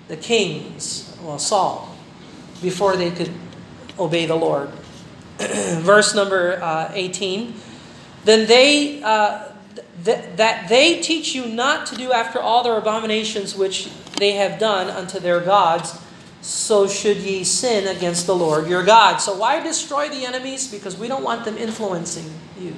the 0.06 0.16
kings, 0.16 1.16
well, 1.22 1.38
Saul, 1.38 1.93
before 2.64 2.96
they 2.96 3.10
could 3.10 3.30
obey 3.98 4.26
the 4.26 4.34
Lord. 4.34 4.68
Verse 5.38 6.14
number 6.14 6.60
uh, 6.60 6.90
18 6.92 7.54
Then 8.24 8.48
they, 8.48 9.02
uh, 9.02 9.52
th- 10.04 10.36
that 10.36 10.68
they 10.68 11.00
teach 11.00 11.34
you 11.34 11.46
not 11.46 11.86
to 11.86 11.94
do 11.94 12.10
after 12.10 12.40
all 12.40 12.64
their 12.64 12.78
abominations 12.78 13.54
which 13.54 13.90
they 14.18 14.32
have 14.32 14.58
done 14.58 14.88
unto 14.90 15.20
their 15.20 15.40
gods, 15.40 16.00
so 16.40 16.88
should 16.88 17.18
ye 17.18 17.44
sin 17.44 17.86
against 17.86 18.26
the 18.26 18.34
Lord 18.34 18.66
your 18.66 18.82
God. 18.82 19.18
So 19.18 19.36
why 19.36 19.60
destroy 19.60 20.08
the 20.08 20.24
enemies? 20.24 20.70
Because 20.70 20.96
we 20.96 21.08
don't 21.08 21.22
want 21.22 21.44
them 21.44 21.56
influencing 21.56 22.32
you. 22.58 22.74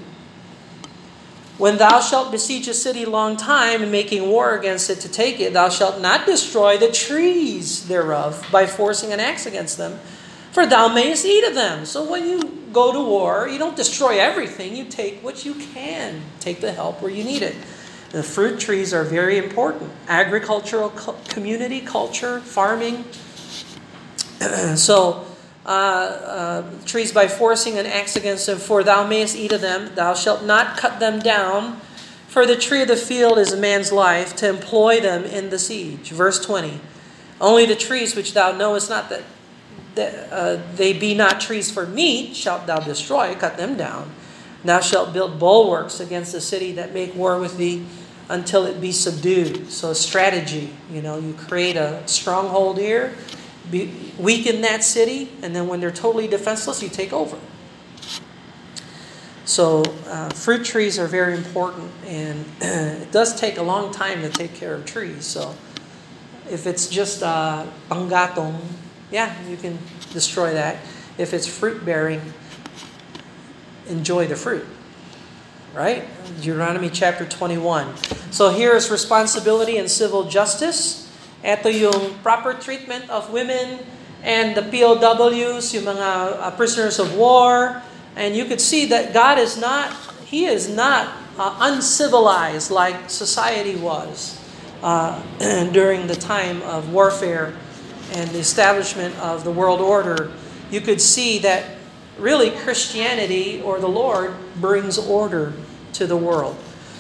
When 1.59 1.79
thou 1.79 2.01
shalt 2.01 2.31
besiege 2.31 2.69
a 2.69 2.75
city 2.75 3.07
long 3.07 3.39
time 3.39 3.83
and 3.83 3.91
making 3.91 4.29
war 4.29 4.55
against 4.55 4.91
it 4.91 5.01
to 5.01 5.09
take 5.09 5.41
it, 5.41 5.55
thou 5.55 5.71
shalt 5.71 6.01
not 6.03 6.27
destroy 6.27 6.77
the 6.77 6.93
trees 6.93 7.89
thereof 7.89 8.47
by 8.53 8.67
forcing 8.67 9.13
an 9.13 9.21
axe 9.21 9.47
against 9.47 9.79
them, 9.79 9.99
for 10.53 10.67
thou 10.67 10.89
mayest 10.89 11.25
eat 11.25 11.45
of 11.45 11.55
them. 11.55 11.87
So 11.87 12.09
when 12.11 12.29
you 12.29 12.63
go 12.73 12.93
to 12.93 13.01
war, 13.01 13.49
you 13.49 13.59
don't 13.59 13.77
destroy 13.77 14.21
everything, 14.21 14.77
you 14.77 14.85
take 14.85 15.25
what 15.25 15.47
you 15.47 15.55
can. 15.55 16.21
Take 16.41 16.61
the 16.61 16.73
help 16.73 17.01
where 17.01 17.11
you 17.11 17.25
need 17.25 17.41
it. 17.41 17.57
The 18.11 18.23
fruit 18.23 18.61
trees 18.61 18.93
are 18.93 19.03
very 19.03 19.39
important. 19.39 19.91
Agricultural 20.09 20.91
co- 20.91 21.17
community, 21.29 21.81
culture, 21.81 22.41
farming. 22.41 23.05
so 24.77 25.27
uh, 25.67 26.63
trees 26.85 27.13
by 27.13 27.29
forcing 27.29 27.79
an 27.79 27.87
axe 27.87 28.17
against 28.17 28.47
them, 28.47 28.59
for 28.59 28.85
thou 28.85 29.07
mayest 29.07 29.37
eat 29.37 29.53
of 29.53 29.61
them, 29.61 29.95
thou 29.95 30.15
shalt 30.15 30.45
not 30.45 30.77
cut 30.77 31.01
them 31.01 31.19
down. 31.19 31.81
For 32.29 32.47
the 32.47 32.57
tree 32.57 32.83
of 32.83 32.89
the 32.89 32.97
field 32.97 33.39
is 33.39 33.53
a 33.53 33.57
man's 33.57 33.93
life, 33.93 34.37
to 34.37 34.49
employ 34.49 35.01
them 35.01 35.25
in 35.25 35.51
the 35.51 35.59
siege. 35.59 36.11
Verse 36.11 36.45
20. 36.45 36.81
Only 37.41 37.67
the 37.67 37.75
trees 37.75 38.15
which 38.15 38.33
thou 38.33 38.53
knowest 38.53 38.89
not 38.89 39.09
that, 39.11 39.23
that 39.95 40.33
uh, 40.33 40.63
they 40.75 40.93
be 40.93 41.15
not 41.15 41.41
trees 41.41 41.71
for 41.71 41.87
meat 41.87 42.37
shalt 42.37 42.67
thou 42.67 42.79
destroy, 42.79 43.35
cut 43.35 43.57
them 43.57 43.77
down. 43.77 44.11
Thou 44.65 44.81
shalt 44.81 45.13
build 45.13 45.39
bulwarks 45.39 46.01
against 46.01 46.33
the 46.33 46.41
city 46.41 46.73
that 46.73 46.93
make 46.93 47.15
war 47.15 47.39
with 47.39 47.57
thee 47.57 47.87
until 48.29 48.67
it 48.67 48.81
be 48.81 48.93
subdued. 48.93 49.71
So 49.71 49.93
strategy, 49.93 50.75
you 50.91 51.03
know, 51.03 51.19
you 51.19 51.35
create 51.35 51.77
a 51.77 52.07
stronghold 52.07 52.79
here, 52.79 53.15
be, 53.71 54.13
weaken 54.19 54.61
that 54.63 54.85
city, 54.85 55.31
and 55.43 55.55
then 55.55 55.69
when 55.69 55.81
they're 55.81 55.91
totally 55.91 56.29
defenseless, 56.29 56.83
you 56.83 56.89
take 56.89 57.13
over. 57.13 57.39
So 59.45 59.85
uh, 60.09 60.31
fruit 60.31 60.65
trees 60.65 60.99
are 60.99 61.07
very 61.07 61.37
important, 61.37 61.91
and 62.05 62.45
it 62.61 63.13
does 63.13 63.39
take 63.39 63.59
a 63.59 63.63
long 63.63 63.93
time 63.93 64.23
to 64.23 64.29
take 64.29 64.55
care 64.55 64.75
of 64.75 64.85
trees. 64.85 65.25
So 65.25 65.55
if 66.51 66.67
it's 66.67 66.89
just 66.89 67.23
uh, 67.23 67.67
panggatong, 67.89 68.61
yeah, 69.11 69.35
you 69.49 69.57
can 69.57 69.79
destroy 70.13 70.53
that. 70.55 70.79
If 71.17 71.33
it's 71.33 71.47
fruit 71.47 71.85
bearing, 71.85 72.21
enjoy 73.89 74.27
the 74.27 74.37
fruit. 74.37 74.67
Right? 75.75 76.05
Deuteronomy 76.41 76.91
chapter 76.91 77.25
21. 77.25 77.97
So 78.33 78.51
here 78.51 78.75
is 78.75 78.91
responsibility 78.91 79.77
and 79.77 79.91
civil 79.91 80.25
justice. 80.25 81.06
Ito 81.47 81.71
yung 81.71 82.19
proper 82.27 82.59
treatment 82.59 83.07
of 83.07 83.31
women 83.31 83.79
and 84.27 84.59
the 84.59 84.67
POWs, 84.67 85.71
yung 85.71 85.87
mga 85.87 86.43
uh, 86.43 86.51
prisoners 86.59 86.99
of 86.99 87.15
war. 87.15 87.87
And 88.19 88.35
you 88.35 88.51
could 88.51 88.61
see 88.61 88.91
that 88.91 89.15
God 89.15 89.39
is 89.39 89.55
not, 89.55 89.95
He 90.27 90.51
is 90.51 90.67
not 90.67 91.07
uh, 91.39 91.71
uncivilized 91.71 92.75
like 92.75 93.09
society 93.09 93.79
was 93.79 94.43
uh, 94.83 95.23
during 95.71 96.11
the 96.11 96.19
time 96.19 96.63
of 96.63 96.91
warfare 96.91 97.55
and 98.19 98.31
the 98.31 98.43
establishment 98.43 99.15
of 99.23 99.45
the 99.45 99.53
world 99.53 99.81
order. 99.81 100.33
You 100.71 100.81
could 100.81 101.01
see 101.01 101.39
that 101.47 101.79
really 102.19 102.51
Christianity 102.51 103.63
or 103.63 103.79
the 103.79 103.89
Lord 103.89 104.35
brings 104.57 104.99
order 104.99 105.53
to 105.95 106.07
the 106.07 106.17
world. 106.17 106.57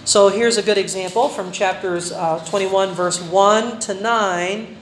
So 0.06 0.28
here's 0.28 0.56
a 0.56 0.62
good 0.62 0.78
example 0.78 1.28
from 1.28 1.50
chapters 1.50 2.12
uh, 2.12 2.38
21, 2.46 2.94
verse 2.94 3.20
1 3.20 3.80
to 3.90 3.94
9 3.94 4.76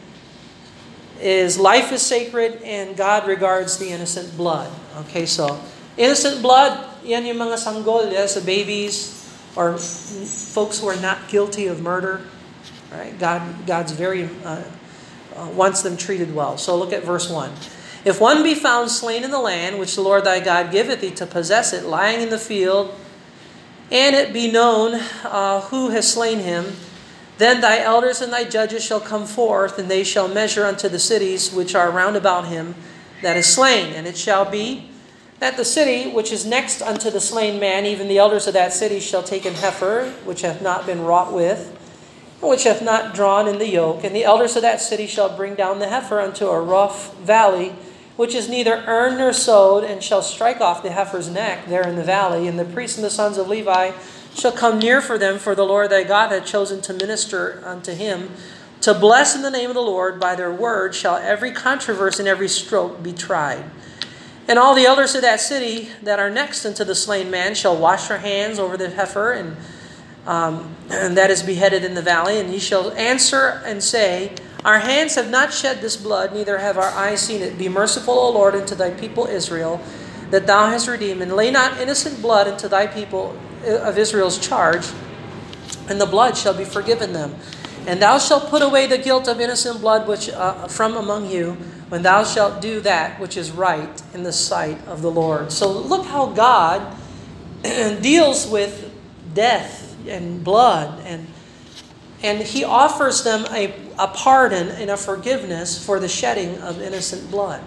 is 1.18 1.58
life 1.58 1.92
is 1.92 2.02
sacred 2.02 2.60
and 2.60 2.94
God 2.94 3.26
regards 3.26 3.78
the 3.78 3.88
innocent 3.88 4.37
blood. 4.37 4.70
Okay, 5.08 5.24
so 5.24 5.58
innocent 5.96 6.42
blood, 6.42 6.76
yan 7.02 7.24
yung 7.24 7.38
mga 7.38 7.56
sanggol, 7.56 8.12
yes, 8.12 8.34
the 8.34 8.44
babies 8.44 9.16
or 9.56 9.78
folks 9.78 10.80
who 10.80 10.88
are 10.88 11.00
not 11.00 11.16
guilty 11.28 11.68
of 11.68 11.80
murder. 11.80 12.20
Right? 12.92 13.18
God, 13.18 13.40
God's 13.64 13.92
very 13.92 14.28
uh, 14.44 14.60
uh, 15.37 15.48
wants 15.56 15.80
them 15.80 15.96
treated 15.96 16.34
well. 16.34 16.58
So 16.58 16.76
look 16.76 16.92
at 16.92 17.02
verse 17.02 17.30
1. 17.30 17.48
If 18.04 18.20
one 18.20 18.42
be 18.42 18.54
found 18.54 18.90
slain 18.90 19.24
in 19.24 19.30
the 19.30 19.40
land 19.40 19.78
which 19.78 19.96
the 19.96 20.02
Lord 20.02 20.24
thy 20.24 20.44
God 20.44 20.70
giveth 20.70 21.00
thee 21.00 21.16
to 21.16 21.24
possess 21.24 21.72
it, 21.72 21.88
lying 21.88 22.20
in 22.20 22.28
the 22.28 22.37
field, 22.38 22.94
and 23.90 24.16
it 24.16 24.33
be 24.33 24.51
known 24.51 24.94
uh, 25.25 25.61
who 25.62 25.90
has 25.90 26.12
slain 26.12 26.38
him, 26.40 26.73
then 27.38 27.61
thy 27.61 27.81
elders 27.81 28.20
and 28.20 28.33
thy 28.33 28.44
judges 28.44 28.85
shall 28.85 29.01
come 29.01 29.27
forth, 29.27 29.79
and 29.79 29.90
they 29.90 30.05
shall 30.05 30.29
measure 30.29 30.64
unto 30.64 30.88
the 30.88 30.99
cities 30.99 31.53
which 31.53 31.75
are 31.75 31.90
round 31.90 32.16
about 32.16 32.47
him 32.47 32.75
that 33.23 33.37
is 33.37 33.47
slain. 33.47 33.92
And 33.92 34.07
it 34.07 34.16
shall 34.16 34.44
be 34.49 34.90
that 35.40 35.57
the 35.57 35.64
city 35.64 36.11
which 36.11 36.33
is 36.33 36.47
next 36.47 36.81
unto 36.81 37.11
the 37.11 37.20
slain 37.20 37.59
man, 37.59 37.87
even 37.87 38.09
the 38.09 38.18
elders 38.18 38.47
of 38.47 38.55
that 38.55 38.73
city 38.73 39.01
shall 39.01 39.23
take 39.23 39.44
an 39.44 39.55
heifer, 39.55 40.12
which 40.25 40.42
hath 40.42 40.62
not 40.62 40.87
been 40.87 41.03
wrought 41.03 41.33
with, 41.33 41.77
which 42.40 42.64
hath 42.64 42.83
not 42.83 43.14
drawn 43.14 43.49
in 43.49 43.59
the 43.59 43.68
yoke. 43.68 44.05
And 44.05 44.14
the 44.14 44.25
elders 44.25 44.55
of 44.55 44.62
that 44.62 44.81
city 44.81 45.07
shall 45.07 45.37
bring 45.37 45.55
down 45.55 45.81
the 45.81 45.88
heifer 45.88 46.20
unto 46.20 46.47
a 46.47 46.61
rough 46.61 47.16
valley, 47.18 47.75
which 48.16 48.35
is 48.35 48.48
neither 48.48 48.85
earned 48.87 49.18
nor 49.18 49.33
sowed, 49.33 49.85
and 49.85 50.03
shall 50.03 50.22
strike 50.22 50.61
off 50.61 50.83
the 50.83 50.92
heifer's 50.92 51.29
neck 51.29 51.66
there 51.66 51.87
in 51.87 51.96
the 51.96 52.05
valley. 52.05 52.46
And 52.46 52.59
the 52.59 52.64
priests 52.64 52.96
and 52.96 53.05
the 53.05 53.11
sons 53.11 53.38
of 53.38 53.48
Levi 53.48 53.92
shall 54.35 54.53
come 54.53 54.79
near 54.79 55.00
for 55.00 55.18
them, 55.18 55.38
for 55.38 55.55
the 55.55 55.64
Lord 55.64 55.90
thy 55.90 56.05
God 56.05 56.31
hath 56.31 56.46
chosen 56.46 56.81
to 56.83 56.92
minister 56.92 57.62
unto 57.64 57.92
him. 57.92 58.31
To 58.83 58.92
bless 58.92 59.35
in 59.35 59.42
the 59.42 59.50
name 59.50 59.70
of 59.70 59.74
the 59.74 59.81
Lord 59.81 60.20
by 60.20 60.35
their 60.35 60.53
word 60.53 60.94
shall 60.94 61.16
every 61.16 61.53
controversy 61.53 62.20
and 62.20 62.29
every 62.29 62.48
stroke 62.48 63.03
be 63.03 63.12
tried. 63.12 63.64
And 64.46 64.59
all 64.59 64.74
the 64.74 64.85
elders 64.85 65.14
of 65.14 65.22
that 65.22 65.40
city 65.40 65.88
that 66.03 66.18
are 66.18 66.29
next 66.29 66.66
unto 66.66 66.85
the 66.85 66.94
slain 66.94 67.31
man 67.31 67.55
shall 67.55 67.77
wash 67.77 68.09
their 68.09 68.18
hands 68.18 68.59
over 68.59 68.77
the 68.77 68.90
heifer, 68.90 69.33
and, 69.33 69.57
um, 70.27 70.77
and 70.90 71.16
that 71.16 71.31
is 71.31 71.42
beheaded 71.42 71.83
in 71.83 71.94
the 71.94 72.03
valley. 72.03 72.38
And 72.38 72.50
he 72.50 72.59
shall 72.59 72.92
answer 72.92 73.62
and 73.64 73.83
say, 73.83 74.35
our 74.64 74.79
hands 74.79 75.14
have 75.16 75.31
not 75.31 75.53
shed 75.53 75.81
this 75.83 75.96
blood, 75.96 76.33
neither 76.33 76.59
have 76.59 76.79
our 76.79 76.90
eyes 76.90 77.20
seen 77.20 77.42
it. 77.42 77.59
Be 77.59 77.68
merciful, 77.68 78.14
O 78.14 78.31
Lord, 78.31 78.55
unto 78.55 78.74
thy 78.74 78.90
people 78.90 79.27
Israel, 79.27 79.81
that 80.31 80.46
thou 80.46 80.68
hast 80.68 80.88
redeemed, 80.88 81.20
and 81.20 81.33
lay 81.35 81.50
not 81.50 81.79
innocent 81.79 82.22
blood 82.22 82.48
into 82.48 82.68
thy 82.68 82.87
people 82.87 83.37
uh, 83.66 83.77
of 83.81 83.98
Israel's 83.98 84.38
charge, 84.38 84.88
and 85.88 86.00
the 86.00 86.07
blood 86.07 86.37
shall 86.37 86.55
be 86.55 86.64
forgiven 86.64 87.12
them. 87.12 87.35
And 87.87 88.00
thou 88.00 88.18
shalt 88.18 88.48
put 88.48 88.62
away 88.62 88.87
the 88.87 88.96
guilt 88.96 89.29
of 89.29 89.38
innocent 89.38 89.83
blood 89.83 90.09
which 90.09 90.31
uh, 90.31 90.66
from 90.68 90.96
among 90.96 91.31
you, 91.31 91.53
when 91.90 92.03
thou 92.03 92.24
shalt 92.24 92.62
do 92.62 92.81
that 92.81 93.20
which 93.20 93.37
is 93.37 93.50
right 93.50 94.03
in 94.14 94.22
the 94.22 94.33
sight 94.33 94.79
of 94.87 95.03
the 95.03 95.11
Lord. 95.11 95.53
So 95.53 95.70
look 95.70 96.07
how 96.07 96.27
God 96.27 96.96
deals 97.62 98.48
with 98.48 98.90
death 99.35 99.94
and 100.09 100.42
blood 100.42 101.00
and 101.05 101.27
and 102.22 102.40
he 102.40 102.64
offers 102.64 103.22
them 103.22 103.44
a, 103.50 103.74
a 103.98 104.09
pardon 104.09 104.68
and 104.68 104.90
a 104.90 104.96
forgiveness 104.96 105.85
for 105.85 106.00
the 106.00 106.09
shedding 106.09 106.59
of 106.59 106.80
innocent 106.80 107.30
blood. 107.30 107.62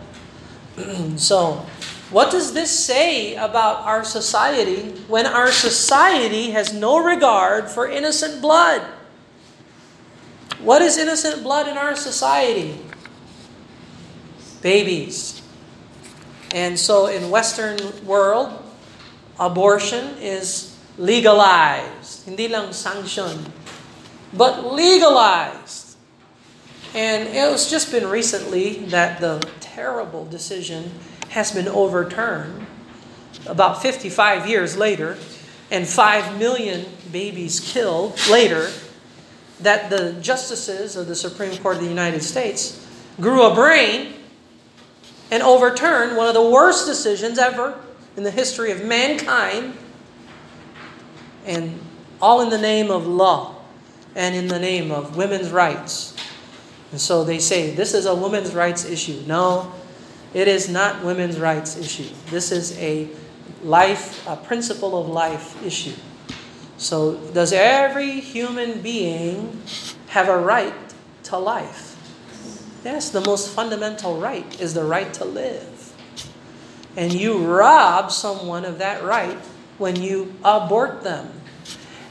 so, 1.18 1.66
what 2.10 2.32
does 2.32 2.54
this 2.54 2.72
say 2.72 3.36
about 3.36 3.84
our 3.84 4.04
society 4.04 4.92
when 5.08 5.26
our 5.26 5.52
society 5.52 6.52
has 6.52 6.74
no 6.74 7.04
regard 7.04 7.70
for 7.70 7.88
innocent 7.88 8.42
blood? 8.42 8.82
What 10.60 10.82
is 10.82 10.98
innocent 10.98 11.44
blood 11.44 11.68
in 11.68 11.78
our 11.78 11.96
society? 11.96 12.80
Babies. 14.62 15.42
And 16.56 16.80
so 16.80 17.08
in 17.08 17.30
western 17.30 17.78
world, 18.06 18.63
abortion 19.40 20.18
is 20.20 20.76
legalized. 20.98 22.26
Hindi 22.26 22.48
lang 22.48 22.74
sanctioned 22.74 23.52
but 24.34 24.74
legalized. 24.74 25.87
And 26.98 27.28
it 27.28 27.52
was 27.52 27.70
just 27.70 27.92
been 27.92 28.08
recently 28.08 28.78
that 28.86 29.22
the 29.22 29.48
terrible 29.60 30.26
decision 30.26 30.90
has 31.30 31.52
been 31.52 31.68
overturned 31.68 32.66
about 33.46 33.84
55 33.84 34.48
years 34.48 34.76
later 34.76 35.16
and 35.70 35.88
5 35.88 36.40
million 36.40 36.88
babies 37.12 37.60
killed 37.60 38.20
later 38.32 38.72
that 39.60 39.92
the 39.92 40.14
justices 40.14 40.96
of 40.96 41.06
the 41.06 41.14
Supreme 41.14 41.56
Court 41.60 41.76
of 41.76 41.84
the 41.84 41.88
United 41.88 42.24
States 42.24 42.84
grew 43.22 43.44
a 43.44 43.54
brain 43.54 44.14
and 45.30 45.44
overturned 45.44 46.18
one 46.18 46.28
of 46.28 46.34
the 46.34 46.50
worst 46.50 46.88
decisions 46.88 47.38
ever 47.38 47.80
in 48.16 48.24
the 48.24 48.32
history 48.32 48.72
of 48.72 48.84
mankind 48.84 49.78
and 51.46 51.80
all 52.20 52.42
in 52.42 52.50
the 52.50 52.58
name 52.58 52.90
of 52.90 53.06
law 53.06 53.56
and 54.16 54.36
in 54.36 54.48
the 54.48 54.58
name 54.58 54.90
of 54.90 55.16
women's 55.16 55.52
rights. 55.52 56.17
And 56.91 57.02
so 57.02 57.23
they 57.23 57.39
say 57.39 57.71
this 57.71 57.93
is 57.93 58.06
a 58.06 58.15
women's 58.15 58.54
rights 58.54 58.86
issue. 58.86 59.23
No, 59.28 59.73
it 60.34 60.47
is 60.47 60.69
not 60.69 61.04
women's 61.04 61.39
rights 61.39 61.78
issue. 61.78 62.10
This 62.30 62.52
is 62.52 62.78
a 62.78 63.10
life, 63.63 64.26
a 64.28 64.36
principle 64.36 65.00
of 65.00 65.08
life 65.08 65.63
issue. 65.65 65.95
So 66.78 67.15
does 67.34 67.52
every 67.54 68.19
human 68.19 68.82
being 68.82 69.62
have 70.10 70.30
a 70.30 70.38
right 70.38 70.73
to 71.23 71.38
life? 71.38 71.95
Yes, 72.86 73.10
the 73.10 73.21
most 73.21 73.50
fundamental 73.54 74.19
right 74.19 74.62
is 74.62 74.73
the 74.73 74.84
right 74.84 75.13
to 75.15 75.26
live. 75.26 75.93
And 76.95 77.13
you 77.13 77.38
rob 77.45 78.12
someone 78.12 78.63
of 78.63 78.78
that 78.80 79.04
right 79.04 79.38
when 79.78 80.02
you 80.02 80.34
abort 80.43 81.04
them. 81.04 81.37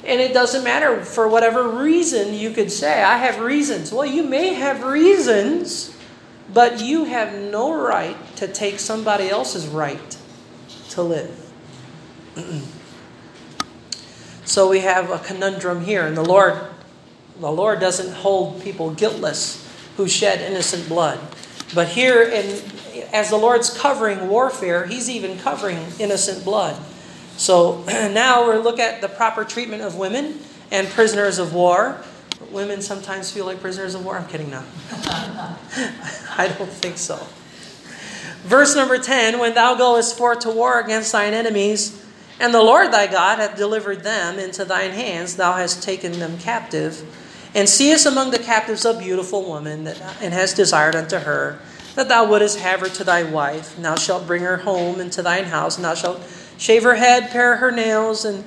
And 0.07 0.21
it 0.21 0.33
doesn't 0.33 0.63
matter 0.63 1.05
for 1.05 1.27
whatever 1.27 1.69
reason 1.69 2.33
you 2.33 2.51
could 2.51 2.71
say, 2.71 3.03
I 3.03 3.19
have 3.19 3.41
reasons. 3.41 3.91
Well, 3.93 4.07
you 4.07 4.23
may 4.23 4.55
have 4.55 4.85
reasons, 4.85 5.97
but 6.55 6.81
you 6.81 7.05
have 7.05 7.35
no 7.35 7.75
right 7.75 8.17
to 8.37 8.47
take 8.47 8.79
somebody 8.79 9.29
else's 9.29 9.67
right 9.67 10.17
to 10.91 11.03
live. 11.03 11.53
so 14.45 14.69
we 14.71 14.81
have 14.81 15.11
a 15.11 15.19
conundrum 15.19 15.85
here, 15.85 16.07
and 16.07 16.17
the 16.17 16.25
Lord 16.25 16.57
the 17.41 17.51
Lord 17.51 17.81
doesn't 17.81 18.13
hold 18.15 18.63
people 18.63 18.93
guiltless 18.93 19.63
who 19.97 20.09
shed 20.09 20.41
innocent 20.41 20.89
blood. 20.89 21.21
But 21.75 21.89
here 21.89 22.23
in 22.23 22.63
as 23.13 23.31
the 23.31 23.37
Lord's 23.37 23.77
covering 23.77 24.29
warfare, 24.29 24.87
He's 24.87 25.11
even 25.11 25.39
covering 25.39 25.79
innocent 25.99 26.45
blood. 26.45 26.81
So 27.37 27.83
now 27.87 28.49
we'll 28.49 28.63
look 28.63 28.79
at 28.79 29.01
the 29.01 29.09
proper 29.09 29.45
treatment 29.45 29.83
of 29.83 29.97
women 29.97 30.41
and 30.71 30.89
prisoners 30.89 31.39
of 31.39 31.55
war. 31.55 32.01
Women 32.51 32.83
sometimes 32.83 33.31
feel 33.31 33.47
like 33.47 33.61
prisoners 33.61 33.95
of 33.95 34.05
war. 34.05 34.17
I'm 34.17 34.27
kidding 34.29 34.51
now. 34.51 34.65
I 36.39 36.55
don't 36.59 36.71
think 36.71 36.99
so. 36.99 37.27
Verse 38.47 38.77
number 38.77 38.99
10 38.99 39.39
When 39.39 39.55
thou 39.55 39.75
goest 39.75 40.17
forth 40.17 40.41
to 40.41 40.51
war 40.51 40.81
against 40.81 41.13
thine 41.13 41.35
enemies, 41.35 42.03
and 42.39 42.53
the 42.53 42.63
Lord 42.63 42.93
thy 42.93 43.07
God 43.07 43.39
hath 43.39 43.57
delivered 43.57 44.03
them 44.03 44.39
into 44.39 44.65
thine 44.65 44.93
hands, 44.93 45.37
thou 45.37 45.55
hast 45.55 45.83
taken 45.83 46.19
them 46.19 46.39
captive, 46.39 47.03
and 47.55 47.69
seest 47.69 48.07
among 48.07 48.31
the 48.31 48.39
captives 48.39 48.85
a 48.85 48.97
beautiful 48.99 49.45
woman, 49.45 49.85
that, 49.85 50.01
and 50.21 50.35
hast 50.35 50.57
desired 50.57 50.95
unto 50.95 51.19
her, 51.19 51.59
that 51.95 52.09
thou 52.09 52.29
wouldest 52.29 52.59
have 52.61 52.81
her 52.81 52.89
to 52.91 53.05
thy 53.05 53.23
wife, 53.23 53.75
and 53.77 53.85
thou 53.85 53.97
shalt 53.97 54.27
bring 54.27 54.43
her 54.43 54.59
home 54.59 55.01
into 55.01 55.23
thine 55.23 55.47
house, 55.47 55.77
and 55.77 55.85
thou 55.85 55.95
shalt 55.95 56.21
shave 56.59 56.83
her 56.83 56.95
head, 56.95 57.31
pare 57.31 57.57
her 57.57 57.71
nails, 57.71 58.25
and 58.25 58.45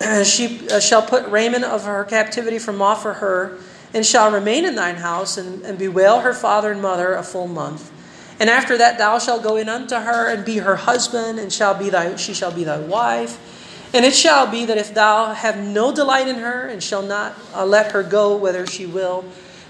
she 0.26 0.68
uh, 0.68 0.80
shall 0.80 1.02
put 1.02 1.28
raiment 1.28 1.64
of 1.64 1.84
her 1.84 2.04
captivity 2.04 2.58
from 2.58 2.80
off 2.80 3.02
her, 3.02 3.58
and 3.92 4.06
shall 4.06 4.30
remain 4.30 4.64
in 4.64 4.74
thine 4.74 4.96
house, 4.96 5.36
and, 5.36 5.62
and 5.62 5.78
bewail 5.78 6.20
her 6.20 6.32
father 6.32 6.72
and 6.72 6.80
mother 6.80 7.14
a 7.14 7.22
full 7.22 7.48
month. 7.48 7.92
And 8.38 8.48
after 8.48 8.78
that 8.78 8.96
thou 8.96 9.18
shalt 9.18 9.42
go 9.42 9.56
in 9.56 9.68
unto 9.68 9.96
her, 9.96 10.28
and 10.28 10.44
be 10.44 10.58
her 10.58 10.76
husband, 10.76 11.38
and 11.38 11.52
shall 11.52 11.74
be 11.74 11.90
thy 11.90 12.16
she 12.16 12.32
shall 12.32 12.52
be 12.52 12.64
thy 12.64 12.78
wife. 12.78 13.58
And 13.92 14.04
it 14.04 14.14
shall 14.14 14.46
be 14.46 14.64
that 14.66 14.78
if 14.78 14.94
thou 14.94 15.34
have 15.34 15.58
no 15.58 15.92
delight 15.92 16.28
in 16.28 16.36
her, 16.36 16.66
and 16.66 16.82
shall 16.82 17.02
not 17.02 17.34
uh, 17.54 17.66
let 17.66 17.92
her 17.92 18.02
go 18.02 18.36
whither 18.36 18.66
she 18.66 18.86
will, 18.86 19.24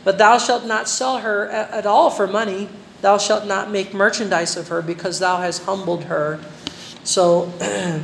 but 0.04 0.18
thou 0.18 0.38
shalt 0.38 0.64
not 0.64 0.88
sell 0.88 1.18
her 1.18 1.48
at, 1.48 1.70
at 1.70 1.86
all 1.86 2.10
for 2.10 2.26
money, 2.26 2.68
thou 3.00 3.18
shalt 3.18 3.46
not 3.46 3.70
make 3.70 3.94
merchandise 3.94 4.56
of 4.56 4.68
her, 4.68 4.82
because 4.82 5.18
thou 5.18 5.38
hast 5.38 5.64
humbled 5.64 6.04
her. 6.04 6.38
So, 7.04 7.52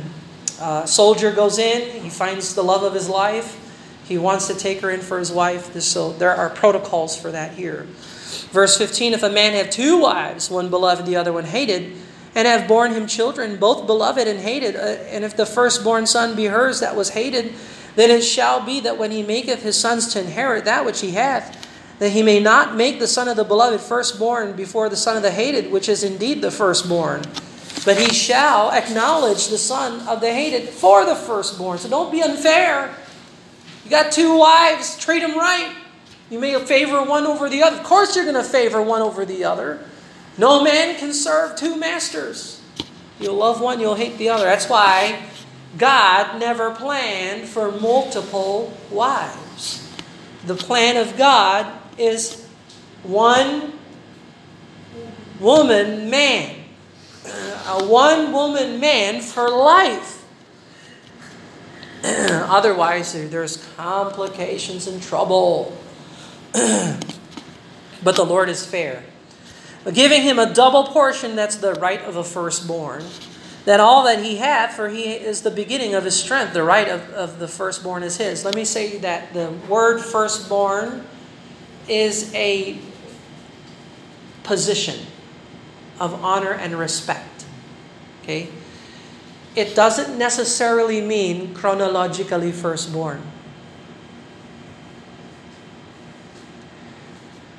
uh, 0.59 0.85
soldier 0.85 1.31
goes 1.31 1.59
in, 1.59 2.01
he 2.01 2.09
finds 2.09 2.55
the 2.55 2.63
love 2.63 2.83
of 2.83 2.93
his 2.93 3.09
life, 3.09 3.63
he 4.07 4.17
wants 4.17 4.47
to 4.47 4.55
take 4.55 4.81
her 4.81 4.89
in 4.89 5.01
for 5.01 5.19
his 5.19 5.31
wife. 5.31 5.77
So 5.81 6.13
there 6.13 6.33
are 6.33 6.49
protocols 6.49 7.19
for 7.19 7.31
that 7.31 7.53
here. 7.53 7.85
Verse 8.51 8.77
15 8.77 9.13
If 9.13 9.23
a 9.23 9.29
man 9.29 9.53
have 9.53 9.69
two 9.69 9.99
wives, 9.99 10.49
one 10.49 10.69
beloved, 10.69 11.05
the 11.05 11.17
other 11.17 11.33
one 11.33 11.43
hated, 11.43 11.93
and 12.33 12.47
have 12.47 12.67
borne 12.67 12.93
him 12.93 13.07
children, 13.07 13.57
both 13.57 13.85
beloved 13.85 14.27
and 14.27 14.39
hated, 14.39 14.75
uh, 14.75 14.79
and 14.79 15.23
if 15.23 15.35
the 15.35 15.45
firstborn 15.45 16.07
son 16.07 16.35
be 16.35 16.45
hers 16.45 16.79
that 16.79 16.95
was 16.95 17.09
hated, 17.09 17.53
then 17.95 18.11
it 18.11 18.21
shall 18.21 18.63
be 18.63 18.79
that 18.79 18.97
when 18.97 19.11
he 19.11 19.23
maketh 19.23 19.63
his 19.63 19.77
sons 19.77 20.13
to 20.13 20.19
inherit 20.19 20.65
that 20.65 20.85
which 20.85 21.01
he 21.01 21.11
hath, 21.11 21.65
that 21.99 22.11
he 22.11 22.21
may 22.21 22.39
not 22.39 22.75
make 22.75 22.99
the 22.99 23.07
son 23.07 23.27
of 23.27 23.35
the 23.35 23.43
beloved 23.43 23.81
firstborn 23.81 24.53
before 24.53 24.87
the 24.87 24.95
son 24.95 25.17
of 25.17 25.23
the 25.23 25.31
hated, 25.31 25.71
which 25.71 25.89
is 25.89 26.03
indeed 26.03 26.41
the 26.41 26.51
firstborn. 26.51 27.23
But 27.87 27.97
he 27.97 28.13
shall 28.13 28.69
acknowledge 28.71 29.47
the 29.47 29.57
son 29.57 30.05
of 30.09 30.19
the 30.19 30.33
hated 30.33 30.67
for 30.67 31.05
the 31.05 31.15
firstborn. 31.15 31.77
So 31.77 31.87
don't 31.87 32.11
be 32.11 32.21
unfair. 32.21 32.93
You 33.85 33.89
got 33.89 34.11
two 34.11 34.37
wives, 34.37 34.97
treat 34.97 35.21
them 35.21 35.37
right. 35.37 35.73
You 36.29 36.37
may 36.37 36.59
favor 36.65 37.01
one 37.01 37.25
over 37.25 37.47
the 37.47 37.63
other. 37.63 37.77
Of 37.77 37.85
course, 37.85 38.13
you're 38.13 38.25
going 38.25 38.35
to 38.35 38.43
favor 38.43 38.81
one 38.81 39.01
over 39.01 39.23
the 39.23 39.45
other. 39.45 39.85
No 40.37 40.61
man 40.61 40.99
can 40.99 41.13
serve 41.13 41.55
two 41.55 41.77
masters. 41.77 42.61
You'll 43.21 43.35
love 43.35 43.61
one, 43.61 43.79
you'll 43.79 43.95
hate 43.95 44.17
the 44.17 44.31
other. 44.31 44.43
That's 44.43 44.67
why 44.67 45.25
God 45.77 46.41
never 46.41 46.71
planned 46.71 47.47
for 47.47 47.71
multiple 47.71 48.77
wives. 48.91 49.89
The 50.45 50.55
plan 50.55 50.97
of 50.97 51.15
God 51.15 51.71
is 51.97 52.45
one 53.03 53.79
woman 55.39 56.09
man. 56.09 56.56
A 57.27 57.85
one 57.85 58.31
woman 58.31 58.79
man 58.79 59.21
for 59.21 59.49
life. 59.49 60.25
Otherwise, 62.03 63.13
there's 63.29 63.57
complications 63.75 64.87
and 64.87 65.01
trouble. 65.01 65.77
but 66.53 68.15
the 68.15 68.23
Lord 68.23 68.49
is 68.49 68.65
fair, 68.65 69.03
giving 69.93 70.21
him 70.21 70.39
a 70.39 70.53
double 70.53 70.85
portion 70.85 71.35
that's 71.35 71.57
the 71.57 71.73
right 71.75 72.01
of 72.01 72.15
a 72.15 72.23
firstborn. 72.23 73.03
That 73.65 73.81
all 73.81 74.05
that 74.05 74.23
he 74.23 74.37
hath, 74.37 74.75
for 74.75 74.87
he 74.87 75.11
is 75.11 75.41
the 75.41 75.51
beginning 75.51 75.93
of 75.93 76.05
his 76.05 76.17
strength, 76.17 76.53
the 76.53 76.63
right 76.63 76.87
of, 76.87 77.09
of 77.09 77.39
the 77.39 77.49
firstborn 77.49 78.01
is 78.01 78.15
his. 78.15 78.45
Let 78.45 78.55
me 78.55 78.63
say 78.63 78.97
that 78.99 79.33
the 79.33 79.51
word 79.67 79.99
firstborn 79.99 81.03
is 81.89 82.33
a 82.33 82.79
position 84.43 85.05
of 85.99 86.13
honor 86.23 86.51
and 86.51 86.77
respect. 86.77 87.45
Okay? 88.23 88.49
It 89.55 89.75
doesn't 89.75 90.17
necessarily 90.17 91.01
mean 91.01 91.53
chronologically 91.53 92.51
firstborn. 92.51 93.21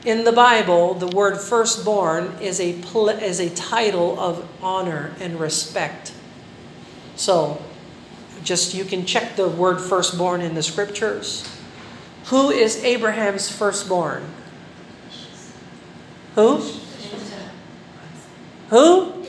In 0.05 0.25
the 0.25 0.33
Bible, 0.33 0.95
the 0.95 1.09
word 1.09 1.39
firstborn 1.41 2.37
is 2.41 2.61
a, 2.61 2.81
pl- 2.81 3.09
is 3.09 3.41
a 3.41 3.51
title 3.51 4.19
of 4.19 4.49
honor 4.63 5.13
and 5.21 5.41
respect. 5.41 6.13
So, 7.17 7.61
just 8.45 8.75
you 8.75 8.85
can 8.85 9.05
check 9.05 9.35
the 9.35 9.49
word 9.49 9.81
firstborn 9.81 10.41
in 10.41 10.55
the 10.55 10.63
scriptures. 10.63 11.47
Who 12.27 12.51
is 12.51 12.83
Abraham's 12.85 13.51
firstborn? 13.51 14.25
Who? 16.37 16.63
Who? 18.71 19.25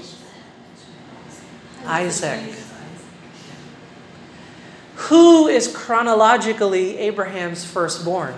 Isaac. 1.85 2.53
Who 4.95 5.47
is 5.47 5.73
chronologically 5.73 6.97
Abraham's 6.97 7.65
firstborn? 7.65 8.35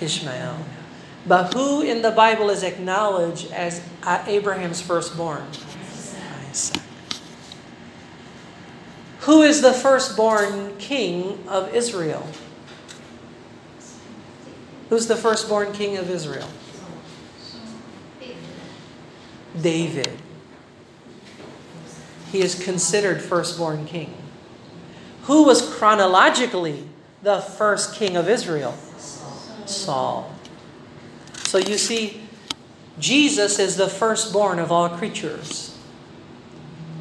Ishmael. 0.00 0.64
But 1.26 1.52
who 1.52 1.82
in 1.82 2.00
the 2.02 2.10
Bible 2.10 2.48
is 2.48 2.62
acknowledged 2.62 3.52
as 3.52 3.82
uh, 4.02 4.24
Abraham's 4.26 4.80
firstborn? 4.80 5.44
Isaac. 6.48 6.82
Who 9.20 9.42
is 9.42 9.60
the 9.60 9.74
firstborn 9.74 10.76
king 10.78 11.38
of 11.48 11.74
Israel? 11.74 12.26
Who's 14.88 15.06
the 15.06 15.16
firstborn 15.16 15.72
king 15.72 15.98
of 15.98 16.08
Israel? 16.08 16.48
David. 19.60 20.10
He 22.30 22.40
is 22.40 22.62
considered 22.62 23.22
firstborn 23.22 23.86
king. 23.86 24.14
Who 25.22 25.44
was 25.44 25.74
chronologically 25.74 26.88
the 27.22 27.40
first 27.40 27.94
king 27.94 28.16
of 28.16 28.28
Israel? 28.28 28.74
Saul. 29.66 30.34
So 31.44 31.58
you 31.58 31.78
see, 31.78 32.22
Jesus 32.98 33.58
is 33.58 33.76
the 33.76 33.88
firstborn 33.88 34.58
of 34.58 34.72
all 34.72 34.88
creatures. 34.88 35.76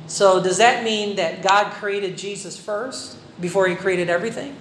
So 0.07 0.41
does 0.41 0.57
that 0.57 0.83
mean 0.83 1.17
that 1.17 1.41
God 1.41 1.73
created 1.73 2.17
Jesus 2.17 2.57
first 2.57 3.17
before 3.41 3.67
he 3.67 3.75
created 3.75 4.09
everything? 4.09 4.55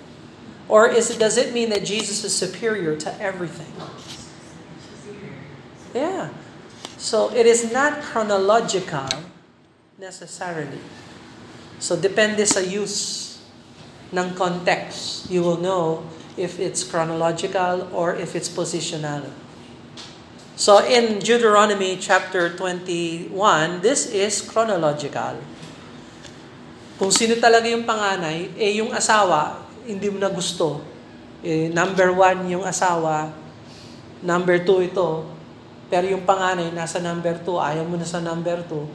Or 0.68 0.88
is 0.88 1.11
it, 1.11 1.18
does 1.18 1.37
it 1.37 1.54
mean 1.54 1.70
that 1.70 1.85
Jesus 1.85 2.24
is 2.24 2.35
superior 2.35 2.96
to 2.96 3.22
everything? 3.22 3.72
Yeah. 5.94 6.30
So 6.96 7.28
it 7.32 7.44
is 7.44 7.72
not 7.72 8.00
chronological 8.00 9.09
necessarily. 10.00 10.80
So 11.76 11.96
depende 11.96 12.44
sa 12.48 12.64
use 12.64 13.37
ng 14.12 14.32
context. 14.32 15.28
You 15.28 15.44
will 15.44 15.61
know 15.61 16.09
if 16.40 16.56
it's 16.56 16.85
chronological 16.85 17.88
or 17.92 18.16
if 18.16 18.32
it's 18.32 18.48
positional. 18.48 19.28
So 20.56 20.80
in 20.80 21.20
Deuteronomy 21.20 22.00
chapter 22.00 22.48
21, 22.56 23.85
this 23.85 24.09
is 24.09 24.40
chronological. 24.40 25.37
Kung 26.96 27.12
sino 27.12 27.37
talaga 27.37 27.68
yung 27.68 27.85
panganay, 27.85 28.56
eh 28.56 28.80
yung 28.80 28.88
asawa, 28.96 29.68
hindi 29.85 30.09
mo 30.09 30.16
na 30.16 30.32
gusto. 30.32 30.80
Eh, 31.44 31.68
number 31.68 32.09
one 32.09 32.48
yung 32.48 32.64
asawa, 32.64 33.28
number 34.24 34.64
two 34.64 34.80
ito, 34.80 35.36
pero 35.87 36.05
yung 36.11 36.27
panganay 36.27 36.75
nasa 36.75 36.99
number 36.99 37.39
two, 37.47 37.62
ayaw 37.62 37.87
mo 37.87 37.95
na 37.95 38.07
sa 38.07 38.18
number 38.18 38.59
two, 38.66 38.91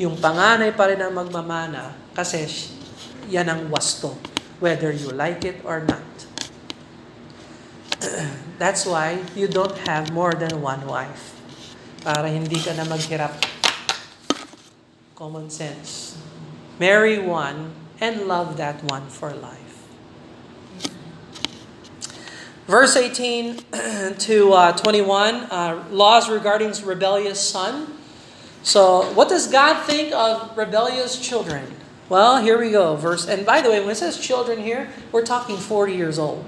yung 0.00 0.18
panganay 0.18 0.74
pa 0.74 0.90
rin 0.90 0.98
ang 0.98 1.14
magmamana 1.14 1.94
kasi 2.16 2.48
yan 3.30 3.46
ang 3.46 3.70
wasto, 3.70 4.18
whether 4.58 4.90
you 4.90 5.14
like 5.14 5.46
it 5.46 5.62
or 5.62 5.86
not. 5.86 6.02
That's 8.62 8.82
why 8.82 9.22
you 9.38 9.46
don't 9.46 9.78
have 9.86 10.10
more 10.10 10.34
than 10.34 10.58
one 10.58 10.82
wife. 10.86 11.38
Para 12.02 12.26
hindi 12.26 12.58
ka 12.58 12.74
na 12.74 12.82
maghirap. 12.82 13.38
Common 15.14 15.46
sense. 15.46 16.18
Marry 16.82 17.22
one 17.22 17.70
and 18.02 18.26
love 18.26 18.58
that 18.58 18.82
one 18.90 19.06
for 19.06 19.30
life. 19.30 19.61
Verse 22.66 22.96
18 22.96 23.56
to 24.18 24.52
uh, 24.52 24.72
21, 24.72 25.34
uh, 25.34 25.84
laws 25.90 26.30
regarding 26.30 26.72
rebellious 26.84 27.40
son. 27.40 27.98
So, 28.62 29.12
what 29.14 29.28
does 29.28 29.48
God 29.48 29.84
think 29.84 30.12
of 30.14 30.56
rebellious 30.56 31.20
children? 31.20 31.74
Well, 32.08 32.42
here 32.42 32.58
we 32.58 32.70
go. 32.70 32.94
Verse 32.94 33.26
and 33.26 33.44
by 33.44 33.60
the 33.60 33.70
way, 33.70 33.80
when 33.80 33.90
it 33.90 33.96
says 33.96 34.18
children 34.18 34.60
here, 34.60 34.90
we're 35.10 35.24
talking 35.24 35.56
40 35.56 35.94
years 35.94 36.18
old. 36.18 36.44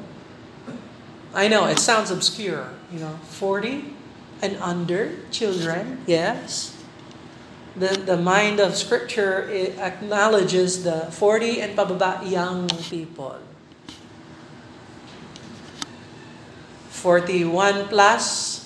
I 1.32 1.48
know 1.48 1.66
it 1.66 1.80
sounds 1.80 2.12
obscure, 2.12 2.68
you 2.92 3.00
know, 3.00 3.18
40 3.30 3.92
and 4.40 4.56
under 4.58 5.16
children, 5.30 6.02
yes. 6.06 6.76
The, 7.76 7.88
the 7.88 8.16
mind 8.16 8.60
of 8.60 8.76
Scripture 8.76 9.50
acknowledges 9.80 10.84
the 10.84 11.10
40 11.10 11.60
and 11.60 11.76
pababa 11.76 12.30
young 12.30 12.68
people. 12.68 13.38
41 17.04 17.92
plus 17.92 18.64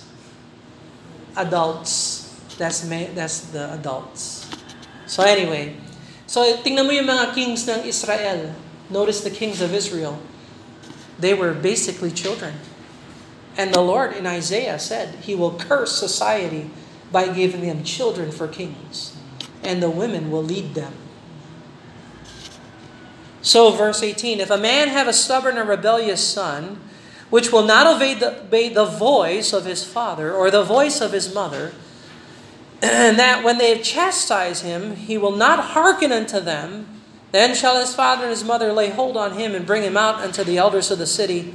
adults. 1.35 2.39
That's, 2.55 2.87
that's 2.87 3.51
the 3.51 3.75
adults. 3.75 4.47
So 5.11 5.25
anyway, 5.27 5.75
so 6.31 6.47
tingnan 6.63 6.87
mo 6.87 6.95
yung 6.95 7.11
mga 7.11 7.35
kings 7.35 7.67
ng 7.67 7.83
Israel. 7.83 8.55
Notice 8.95 9.27
the 9.27 9.35
kings 9.35 9.59
of 9.59 9.75
Israel. 9.75 10.23
They 11.19 11.35
were 11.35 11.51
basically 11.51 12.15
children. 12.15 12.55
And 13.59 13.75
the 13.75 13.83
Lord 13.83 14.15
in 14.15 14.23
Isaiah 14.23 14.79
said 14.79 15.27
he 15.27 15.35
will 15.35 15.59
curse 15.59 15.99
society 15.99 16.71
by 17.11 17.35
giving 17.35 17.67
them 17.67 17.83
children 17.83 18.31
for 18.31 18.47
kings, 18.47 19.19
and 19.67 19.83
the 19.83 19.91
women 19.91 20.31
will 20.31 20.47
lead 20.47 20.79
them. 20.79 20.95
So, 23.43 23.75
verse 23.75 23.99
18 23.99 24.39
If 24.39 24.55
a 24.55 24.61
man 24.61 24.95
have 24.95 25.11
a 25.11 25.17
stubborn 25.17 25.59
and 25.59 25.67
rebellious 25.67 26.23
son, 26.23 26.79
which 27.31 27.53
will 27.53 27.65
not 27.65 27.87
obey 27.87 28.15
the, 28.15 28.41
obey 28.41 28.69
the 28.69 28.85
voice 28.85 29.53
of 29.53 29.65
his 29.65 29.85
father 29.85 30.35
or 30.35 30.51
the 30.51 30.63
voice 30.63 31.01
of 31.01 31.13
his 31.13 31.33
mother, 31.33 31.73
and 32.81 33.19
that 33.19 33.43
when 33.45 33.59
they 33.59 33.79
chastise 33.79 34.63
him, 34.63 34.97
he 34.97 35.19
will 35.19 35.37
not 35.37 35.59
hearken 35.73 36.13
unto 36.13 36.41
them, 36.41 36.87
then 37.33 37.55
shall 37.55 37.79
his 37.79 37.95
father 37.95 38.23
and 38.23 38.31
his 38.31 38.45
mother 38.45 38.73
lay 38.73 38.91
hold 38.91 39.17
on 39.17 39.33
him 39.33 39.55
and 39.55 39.67
bring 39.67 39.83
him 39.83 39.97
out 39.97 40.17
unto 40.17 40.43
the 40.43 40.57
elders 40.57 40.91
of 40.91 40.99
the 40.99 41.07
city 41.07 41.53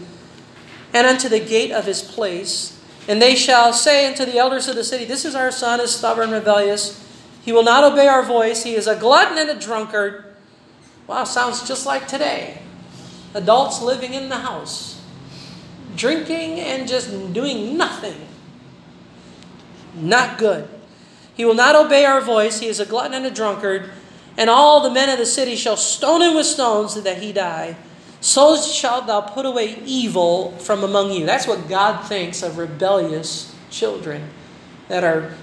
and 0.93 1.07
unto 1.07 1.28
the 1.28 1.39
gate 1.39 1.71
of 1.71 1.86
his 1.86 2.01
place. 2.01 2.80
And 3.07 3.21
they 3.21 3.36
shall 3.36 3.74
say 3.74 4.05
unto 4.05 4.26
the 4.26 4.38
elders 4.38 4.67
of 4.67 4.76
the 4.76 4.84
city, 4.84 5.05
This 5.05 5.26
is 5.26 5.36
our 5.36 5.51
son, 5.51 5.82
is 5.82 5.93
stubborn, 5.93 6.32
rebellious. 6.32 7.03
He 7.41 7.51
will 7.51 7.63
not 7.63 7.84
obey 7.84 8.07
our 8.07 8.24
voice. 8.24 8.63
He 8.63 8.76
is 8.76 8.88
a 8.88 8.95
glutton 8.95 9.38
and 9.38 9.49
a 9.49 9.59
drunkard. 9.59 10.24
Wow, 11.07 11.26
sounds 11.26 11.67
just 11.67 11.86
like 11.86 12.07
today. 12.07 12.61
Adults 13.34 13.82
living 13.82 14.13
in 14.13 14.30
the 14.30 14.38
house, 14.38 14.92
drinking 16.04 16.60
and 16.60 16.86
just 16.86 17.32
doing 17.32 17.78
nothing. 17.78 18.28
Not 19.95 20.38
good. 20.38 20.68
He 21.34 21.45
will 21.45 21.56
not 21.56 21.78
obey 21.78 22.04
our 22.04 22.20
voice. 22.20 22.60
He 22.60 22.68
is 22.68 22.82
a 22.82 22.86
glutton 22.86 23.14
and 23.14 23.26
a 23.26 23.32
drunkard. 23.32 23.89
And 24.38 24.49
all 24.49 24.82
the 24.82 24.91
men 24.91 25.08
of 25.08 25.18
the 25.18 25.26
city 25.26 25.56
shall 25.56 25.78
stone 25.78 26.22
him 26.22 26.36
with 26.36 26.45
stones 26.45 27.01
that 27.01 27.22
he 27.22 27.32
die. 27.32 27.78
So 28.20 28.58
shalt 28.58 29.08
thou 29.08 29.22
put 29.22 29.45
away 29.45 29.82
evil 29.86 30.51
from 30.58 30.84
among 30.84 31.12
you. 31.12 31.26
That's 31.26 31.47
what 31.47 31.70
God 31.70 32.06
thinks 32.06 32.43
of 32.43 32.58
rebellious 32.58 33.56
children 33.70 34.30
that 34.89 35.06
are 35.06 35.34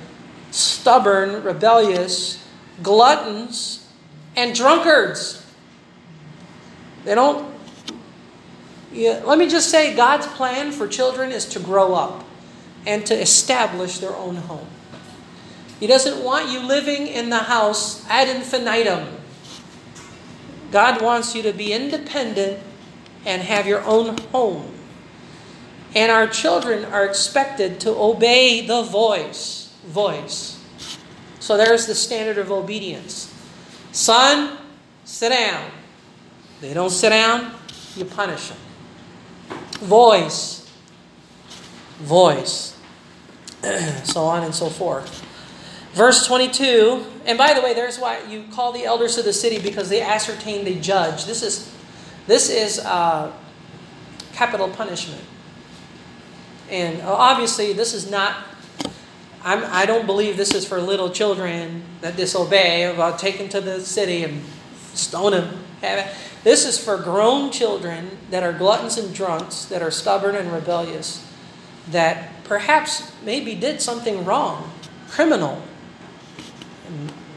stubborn, 0.51 1.43
rebellious, 1.43 2.47
gluttons, 2.83 3.89
and 4.37 4.55
drunkards. 4.55 5.47
They 7.05 7.15
don't. 7.15 7.49
Yeah, 8.93 9.23
let 9.25 9.39
me 9.39 9.49
just 9.49 9.71
say 9.71 9.95
God's 9.95 10.27
plan 10.27 10.73
for 10.73 10.89
children 10.89 11.31
is 11.31 11.47
to 11.51 11.61
grow 11.61 11.95
up 11.95 12.25
and 12.87 13.07
to 13.07 13.15
establish 13.15 13.99
their 13.99 14.17
own 14.17 14.37
home. 14.37 14.67
He 15.79 15.87
doesn't 15.87 16.23
want 16.23 16.51
you 16.51 16.61
living 16.61 17.07
in 17.07 17.31
the 17.31 17.39
house 17.39 18.07
ad 18.09 18.29
infinitum. 18.29 19.17
God 20.73 21.01
wants 21.01 21.35
you 21.35 21.43
to 21.43 21.53
be 21.53 21.73
independent 21.73 22.61
and 23.25 23.43
have 23.43 23.67
your 23.67 23.83
own 23.85 24.19
home. 24.33 24.75
And 25.95 26.13
our 26.13 26.27
children 26.27 26.85
are 26.85 27.05
expected 27.05 27.81
to 27.81 27.91
obey 27.91 28.67
the 28.67 28.83
voice. 28.83 29.75
Voice. 29.87 30.63
So 31.41 31.57
there's 31.57 31.87
the 31.87 31.95
standard 31.95 32.39
of 32.39 32.53
obedience. 32.53 33.35
Son, 33.93 34.59
sit 35.05 35.31
down. 35.31 35.71
They 36.61 36.75
don't 36.75 36.91
sit 36.91 37.09
down, 37.09 37.53
you 37.97 38.05
punish 38.05 38.49
them. 38.49 38.59
Voice. 39.81 40.71
Voice. 41.99 42.77
so 44.05 44.23
on 44.23 44.45
and 44.45 44.55
so 44.55 44.69
forth. 44.69 45.27
Verse 45.93 46.25
22, 46.27 47.05
and 47.27 47.37
by 47.37 47.53
the 47.53 47.61
way, 47.61 47.75
there's 47.75 47.99
why 47.99 48.23
you 48.29 48.45
call 48.53 48.73
the 48.73 48.85
elders 48.85 49.19
of 49.19 49.25
the 49.25 49.33
city 49.33 49.61
because 49.61 49.89
they 49.89 50.01
ascertain, 50.01 50.65
they 50.65 50.77
judge. 50.77 51.25
This 51.25 51.43
is 51.43 51.75
this 52.27 52.49
is 52.49 52.79
uh, 52.79 53.33
capital 54.35 54.69
punishment. 54.69 55.23
And 56.71 57.03
obviously, 57.03 57.73
this 57.73 57.93
is 57.93 58.09
not, 58.09 58.37
I'm, 59.43 59.65
I 59.67 59.85
don't 59.85 60.07
believe 60.07 60.37
this 60.37 60.55
is 60.55 60.65
for 60.65 60.81
little 60.81 61.11
children 61.11 61.83
that 62.03 62.17
disobey, 62.17 62.85
about 62.85 63.19
taken 63.19 63.49
to 63.49 63.61
the 63.61 63.81
city 63.81 64.23
and 64.23 64.45
stone 64.95 65.33
them. 65.33 65.65
This 66.43 66.65
is 66.65 66.83
for 66.83 66.97
grown 66.97 67.51
children 67.51 68.19
that 68.31 68.43
are 68.43 68.53
gluttons 68.53 68.97
and 68.97 69.15
drunks, 69.15 69.65
that 69.67 69.83
are 69.83 69.91
stubborn 69.91 70.35
and 70.35 70.51
rebellious, 70.53 71.27
that 71.91 72.45
perhaps 72.45 73.13
maybe 73.23 73.55
did 73.55 73.83
something 73.83 74.25
wrong, 74.25 74.71
criminal, 75.09 75.63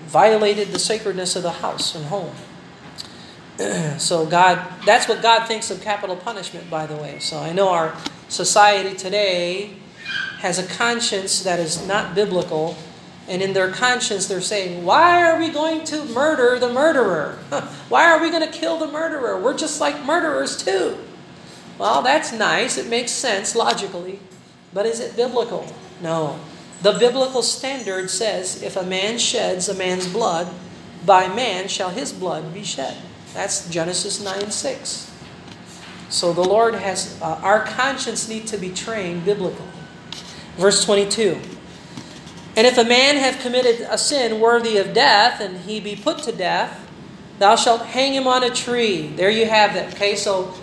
violated 0.07 0.69
the 0.69 0.79
sacredness 0.79 1.35
of 1.35 1.43
the 1.43 1.51
house 1.51 1.95
and 1.95 2.05
home. 2.05 2.35
so 3.99 4.25
God, 4.25 4.65
that's 4.85 5.07
what 5.07 5.21
God 5.21 5.47
thinks 5.47 5.69
of 5.69 5.81
capital 5.81 6.15
punishment, 6.15 6.69
by 6.69 6.85
the 6.85 6.95
way. 6.95 7.19
So 7.19 7.37
I 7.37 7.51
know 7.51 7.69
our 7.69 7.95
society 8.29 8.95
today 8.95 9.75
has 10.39 10.59
a 10.59 10.67
conscience 10.67 11.43
that 11.43 11.59
is 11.59 11.85
not 11.87 12.15
biblical, 12.15 12.75
and 13.27 13.41
in 13.41 13.53
their 13.53 13.71
conscience 13.71 14.27
they're 14.27 14.41
saying, 14.41 14.85
"Why 14.85 15.29
are 15.29 15.39
we 15.39 15.49
going 15.49 15.83
to 15.85 16.03
murder 16.05 16.59
the 16.59 16.71
murderer? 16.71 17.39
Why 17.89 18.11
are 18.11 18.21
we 18.21 18.29
going 18.29 18.45
to 18.45 18.51
kill 18.51 18.77
the 18.77 18.87
murderer? 18.87 19.39
We're 19.39 19.57
just 19.57 19.79
like 19.79 20.03
murderers 20.03 20.57
too." 20.57 20.97
Well, 21.77 22.01
that's 22.01 22.31
nice. 22.31 22.77
It 22.77 22.87
makes 22.87 23.11
sense 23.11 23.55
logically, 23.55 24.19
but 24.73 24.85
is 24.85 24.99
it 24.99 25.15
biblical? 25.15 25.65
No. 26.01 26.39
The 26.81 26.93
biblical 26.93 27.41
standard 27.41 28.09
says, 28.09 28.61
"If 28.61 28.75
a 28.75 28.83
man 28.83 29.17
sheds 29.17 29.69
a 29.69 29.73
man's 29.73 30.07
blood, 30.07 30.49
by 31.05 31.27
man 31.27 31.67
shall 31.67 31.89
his 31.89 32.11
blood 32.11 32.53
be 32.53 32.63
shed." 32.63 32.97
That's 33.33 33.67
Genesis 33.69 34.21
9 34.21 34.51
6. 34.51 35.11
So 36.09 36.31
the 36.31 36.43
Lord 36.43 36.75
has, 36.75 37.19
uh, 37.21 37.39
our 37.41 37.65
conscience 37.65 38.29
need 38.29 38.45
to 38.47 38.57
be 38.57 38.69
trained 38.69 39.25
biblically. 39.25 39.65
Verse 40.57 40.85
22. 40.85 41.41
And 42.55 42.67
if 42.67 42.77
a 42.77 42.83
man 42.83 43.15
have 43.17 43.39
committed 43.39 43.87
a 43.89 43.97
sin 43.97 44.39
worthy 44.39 44.77
of 44.77 44.93
death, 44.93 45.41
and 45.41 45.57
he 45.57 45.79
be 45.79 45.95
put 45.95 46.19
to 46.19 46.31
death, 46.31 46.87
thou 47.39 47.55
shalt 47.55 47.81
hang 47.81 48.13
him 48.13 48.27
on 48.27 48.43
a 48.43 48.49
tree. 48.49 49.07
There 49.07 49.29
you 49.29 49.45
have 49.45 49.75
it. 49.75 49.93
Okay, 49.93 50.15
so 50.15 50.53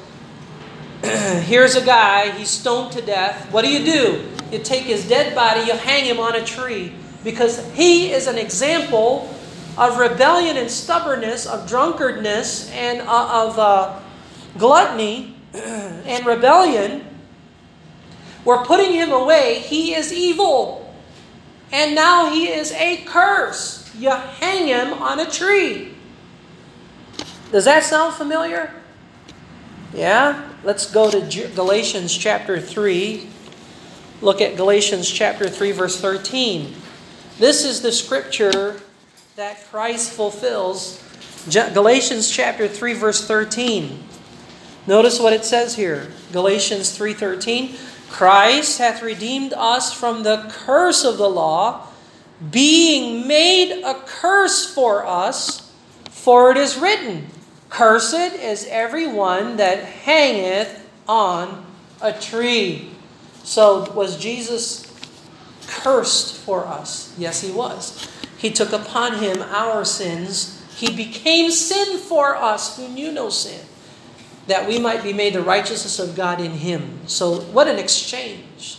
here's 1.02 1.74
a 1.74 1.84
guy, 1.84 2.30
he's 2.32 2.50
stoned 2.50 2.92
to 2.92 3.02
death. 3.02 3.50
What 3.52 3.64
do 3.64 3.70
you 3.70 3.84
do? 3.84 4.28
You 4.52 4.58
take 4.58 4.84
his 4.84 5.08
dead 5.08 5.34
body, 5.34 5.60
you 5.62 5.72
hang 5.72 6.04
him 6.04 6.20
on 6.20 6.36
a 6.36 6.44
tree 6.44 6.92
because 7.24 7.64
he 7.72 8.12
is 8.12 8.26
an 8.26 8.38
example 8.38 9.34
of 9.76 9.98
rebellion 9.98 10.56
and 10.56 10.70
stubbornness, 10.70 11.46
of 11.46 11.68
drunkardness 11.68 12.70
and 12.72 13.00
uh, 13.02 13.46
of 13.46 13.58
uh, 13.58 14.00
gluttony 14.58 15.34
and 15.54 16.26
rebellion, 16.26 17.06
we're 18.44 18.64
putting 18.64 18.92
him 18.92 19.12
away. 19.12 19.60
He 19.60 19.94
is 19.94 20.12
evil. 20.12 20.89
And 21.72 21.94
now 21.94 22.30
he 22.32 22.48
is 22.48 22.72
a 22.72 22.98
curse. 23.04 23.90
You 23.96 24.10
hang 24.10 24.66
him 24.66 24.92
on 24.94 25.20
a 25.20 25.30
tree. 25.30 25.94
Does 27.52 27.64
that 27.64 27.84
sound 27.84 28.14
familiar? 28.14 28.72
Yeah? 29.94 30.48
Let's 30.62 30.90
go 30.90 31.10
to 31.10 31.20
Galatians 31.54 32.16
chapter 32.16 32.60
3. 32.60 33.28
Look 34.22 34.40
at 34.40 34.56
Galatians 34.56 35.10
chapter 35.10 35.48
3, 35.48 35.72
verse 35.72 36.00
13. 36.00 36.74
This 37.38 37.64
is 37.64 37.80
the 37.80 37.92
scripture 37.92 38.80
that 39.36 39.64
Christ 39.70 40.12
fulfills. 40.12 41.02
Galatians 41.72 42.30
chapter 42.30 42.68
3 42.68 42.92
verse 42.92 43.26
13. 43.26 44.04
Notice 44.86 45.18
what 45.18 45.32
it 45.32 45.44
says 45.44 45.76
here. 45.76 46.08
Galatians 46.32 46.96
3:13, 46.96 47.76
Christ 48.10 48.78
hath 48.78 49.02
redeemed 49.02 49.54
us 49.54 49.92
from 49.92 50.24
the 50.24 50.46
curse 50.50 51.04
of 51.04 51.16
the 51.16 51.30
law, 51.30 51.86
being 52.50 53.26
made 53.26 53.82
a 53.82 53.94
curse 53.94 54.72
for 54.72 55.06
us, 55.06 55.72
for 56.10 56.50
it 56.50 56.56
is 56.56 56.76
written, 56.76 57.28
Cursed 57.70 58.34
is 58.34 58.66
every 58.68 59.06
one 59.06 59.56
that 59.56 59.84
hangeth 59.84 60.88
on 61.08 61.64
a 62.02 62.12
tree. 62.12 62.90
So 63.44 63.90
was 63.92 64.18
Jesus 64.18 64.86
cursed 65.68 66.36
for 66.36 66.66
us? 66.66 67.14
Yes, 67.16 67.40
he 67.40 67.52
was. 67.52 68.08
He 68.36 68.50
took 68.50 68.72
upon 68.72 69.18
him 69.18 69.40
our 69.42 69.84
sins. 69.84 70.62
He 70.74 70.94
became 70.94 71.50
sin 71.50 71.98
for 71.98 72.34
us 72.36 72.76
who 72.76 72.88
knew 72.88 73.12
no 73.12 73.28
sin, 73.28 73.60
that 74.50 74.66
we 74.66 74.80
might 74.80 75.02
be 75.02 75.12
made 75.12 75.32
the 75.32 75.42
righteousness 75.42 76.00
of 76.00 76.16
God 76.16 76.40
in 76.40 76.50
him. 76.50 77.06
So, 77.06 77.40
what 77.40 77.68
an 77.68 77.78
exchange. 77.78 78.78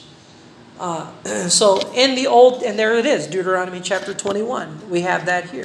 Uh, 0.78 1.10
so, 1.48 1.80
in 1.94 2.16
the 2.16 2.28
old, 2.28 2.62
and 2.64 2.78
there 2.78 2.98
it 2.98 3.06
is, 3.06 3.26
Deuteronomy 3.28 3.80
chapter 3.80 4.14
21. 4.14 4.90
We 4.90 5.02
have 5.02 5.26
that 5.28 5.50
here. 5.50 5.64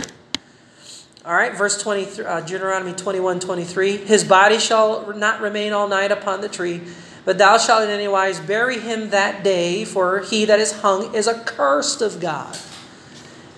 All 1.25 1.35
right, 1.35 1.57
verse 1.57 1.83
23, 1.83 2.25
uh, 2.25 2.41
Deuteronomy 2.43 2.93
21 2.93 3.41
23. 3.41 3.97
His 3.97 4.23
body 4.23 4.61
shall 4.61 5.13
not 5.15 5.41
remain 5.41 5.73
all 5.73 5.89
night 5.89 6.13
upon 6.13 6.41
the 6.41 6.49
tree, 6.49 6.83
but 7.25 7.37
thou 7.37 7.59
shalt 7.59 7.83
in 7.83 7.91
any 7.91 8.07
wise 8.07 8.39
bury 8.39 8.79
him 8.79 9.11
that 9.11 9.43
day, 9.43 9.85
for 9.85 10.21
he 10.21 10.45
that 10.45 10.61
is 10.61 10.71
hung 10.83 11.13
is 11.17 11.27
accursed 11.27 12.01
of 12.01 12.21
God. 12.21 12.57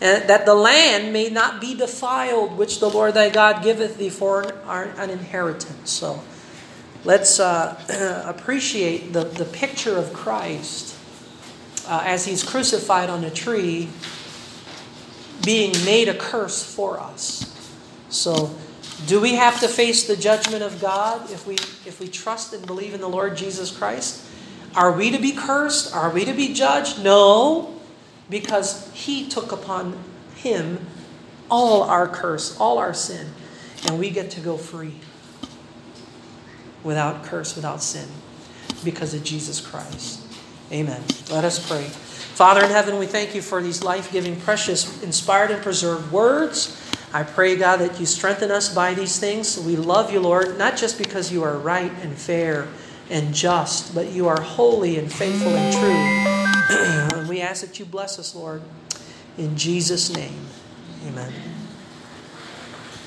And 0.00 0.30
that 0.30 0.46
the 0.46 0.54
land 0.54 1.12
may 1.12 1.28
not 1.28 1.60
be 1.60 1.74
defiled, 1.74 2.56
which 2.56 2.80
the 2.80 2.88
Lord 2.88 3.12
thy 3.12 3.28
God 3.28 3.62
giveth 3.62 3.98
thee 3.98 4.08
for 4.08 4.44
an 4.64 5.10
inheritance. 5.10 5.90
So 5.90 6.22
let's 7.04 7.40
uh, 7.40 8.24
appreciate 8.26 9.12
the, 9.12 9.24
the 9.24 9.44
picture 9.44 9.96
of 9.96 10.12
Christ 10.12 10.96
uh, 11.86 12.02
as 12.04 12.26
he's 12.26 12.42
crucified 12.42 13.08
on 13.08 13.24
a 13.24 13.30
tree, 13.30 13.88
being 15.44 15.72
made 15.84 16.08
a 16.08 16.14
curse 16.14 16.62
for 16.62 17.00
us. 17.00 17.44
So, 18.10 18.54
do 19.06 19.20
we 19.20 19.36
have 19.36 19.60
to 19.60 19.68
face 19.68 20.06
the 20.06 20.16
judgment 20.16 20.62
of 20.62 20.80
God 20.80 21.30
if 21.30 21.46
we 21.46 21.54
if 21.86 22.00
we 22.00 22.08
trust 22.08 22.52
and 22.52 22.66
believe 22.66 22.94
in 22.94 23.00
the 23.00 23.08
Lord 23.08 23.36
Jesus 23.36 23.70
Christ? 23.70 24.24
Are 24.74 24.92
we 24.92 25.10
to 25.10 25.18
be 25.18 25.32
cursed? 25.32 25.94
Are 25.94 26.10
we 26.10 26.24
to 26.24 26.32
be 26.32 26.52
judged? 26.52 27.02
No, 27.02 27.80
because 28.28 28.90
he 28.92 29.28
took 29.28 29.52
upon 29.52 29.98
him 30.34 30.84
all 31.50 31.82
our 31.82 32.06
curse, 32.06 32.58
all 32.58 32.78
our 32.78 32.92
sin, 32.92 33.28
and 33.86 33.98
we 33.98 34.10
get 34.10 34.30
to 34.32 34.40
go 34.40 34.56
free 34.56 34.94
without 36.84 37.24
curse, 37.24 37.56
without 37.56 37.82
sin 37.82 38.08
because 38.84 39.14
of 39.14 39.24
Jesus 39.24 39.60
Christ. 39.60 40.20
Amen. 40.70 41.02
Let 41.30 41.44
us 41.44 41.66
pray. 41.66 41.84
Father 41.84 42.64
in 42.64 42.70
heaven, 42.70 42.98
we 42.98 43.06
thank 43.06 43.34
you 43.34 43.42
for 43.42 43.60
these 43.62 43.82
life-giving, 43.82 44.40
precious, 44.40 45.02
inspired 45.02 45.50
and 45.50 45.62
preserved 45.62 46.12
words. 46.12 46.80
I 47.12 47.22
pray, 47.22 47.56
God, 47.56 47.78
that 47.78 47.98
you 47.98 48.06
strengthen 48.06 48.50
us 48.50 48.72
by 48.72 48.94
these 48.94 49.18
things. 49.18 49.58
We 49.58 49.76
love 49.76 50.12
you, 50.12 50.20
Lord, 50.20 50.58
not 50.58 50.76
just 50.76 50.98
because 50.98 51.32
you 51.32 51.42
are 51.42 51.56
right 51.56 51.92
and 52.02 52.16
fair 52.16 52.68
and 53.10 53.34
just, 53.34 53.94
but 53.94 54.12
you 54.12 54.28
are 54.28 54.40
holy 54.40 54.98
and 54.98 55.10
faithful 55.10 55.54
and 55.54 55.72
true. 55.72 56.76
and 56.76 57.28
we 57.28 57.40
ask 57.40 57.66
that 57.66 57.78
you 57.78 57.86
bless 57.86 58.18
us, 58.18 58.34
Lord, 58.34 58.62
in 59.38 59.56
Jesus' 59.56 60.14
name. 60.14 60.38
Amen. 61.06 61.32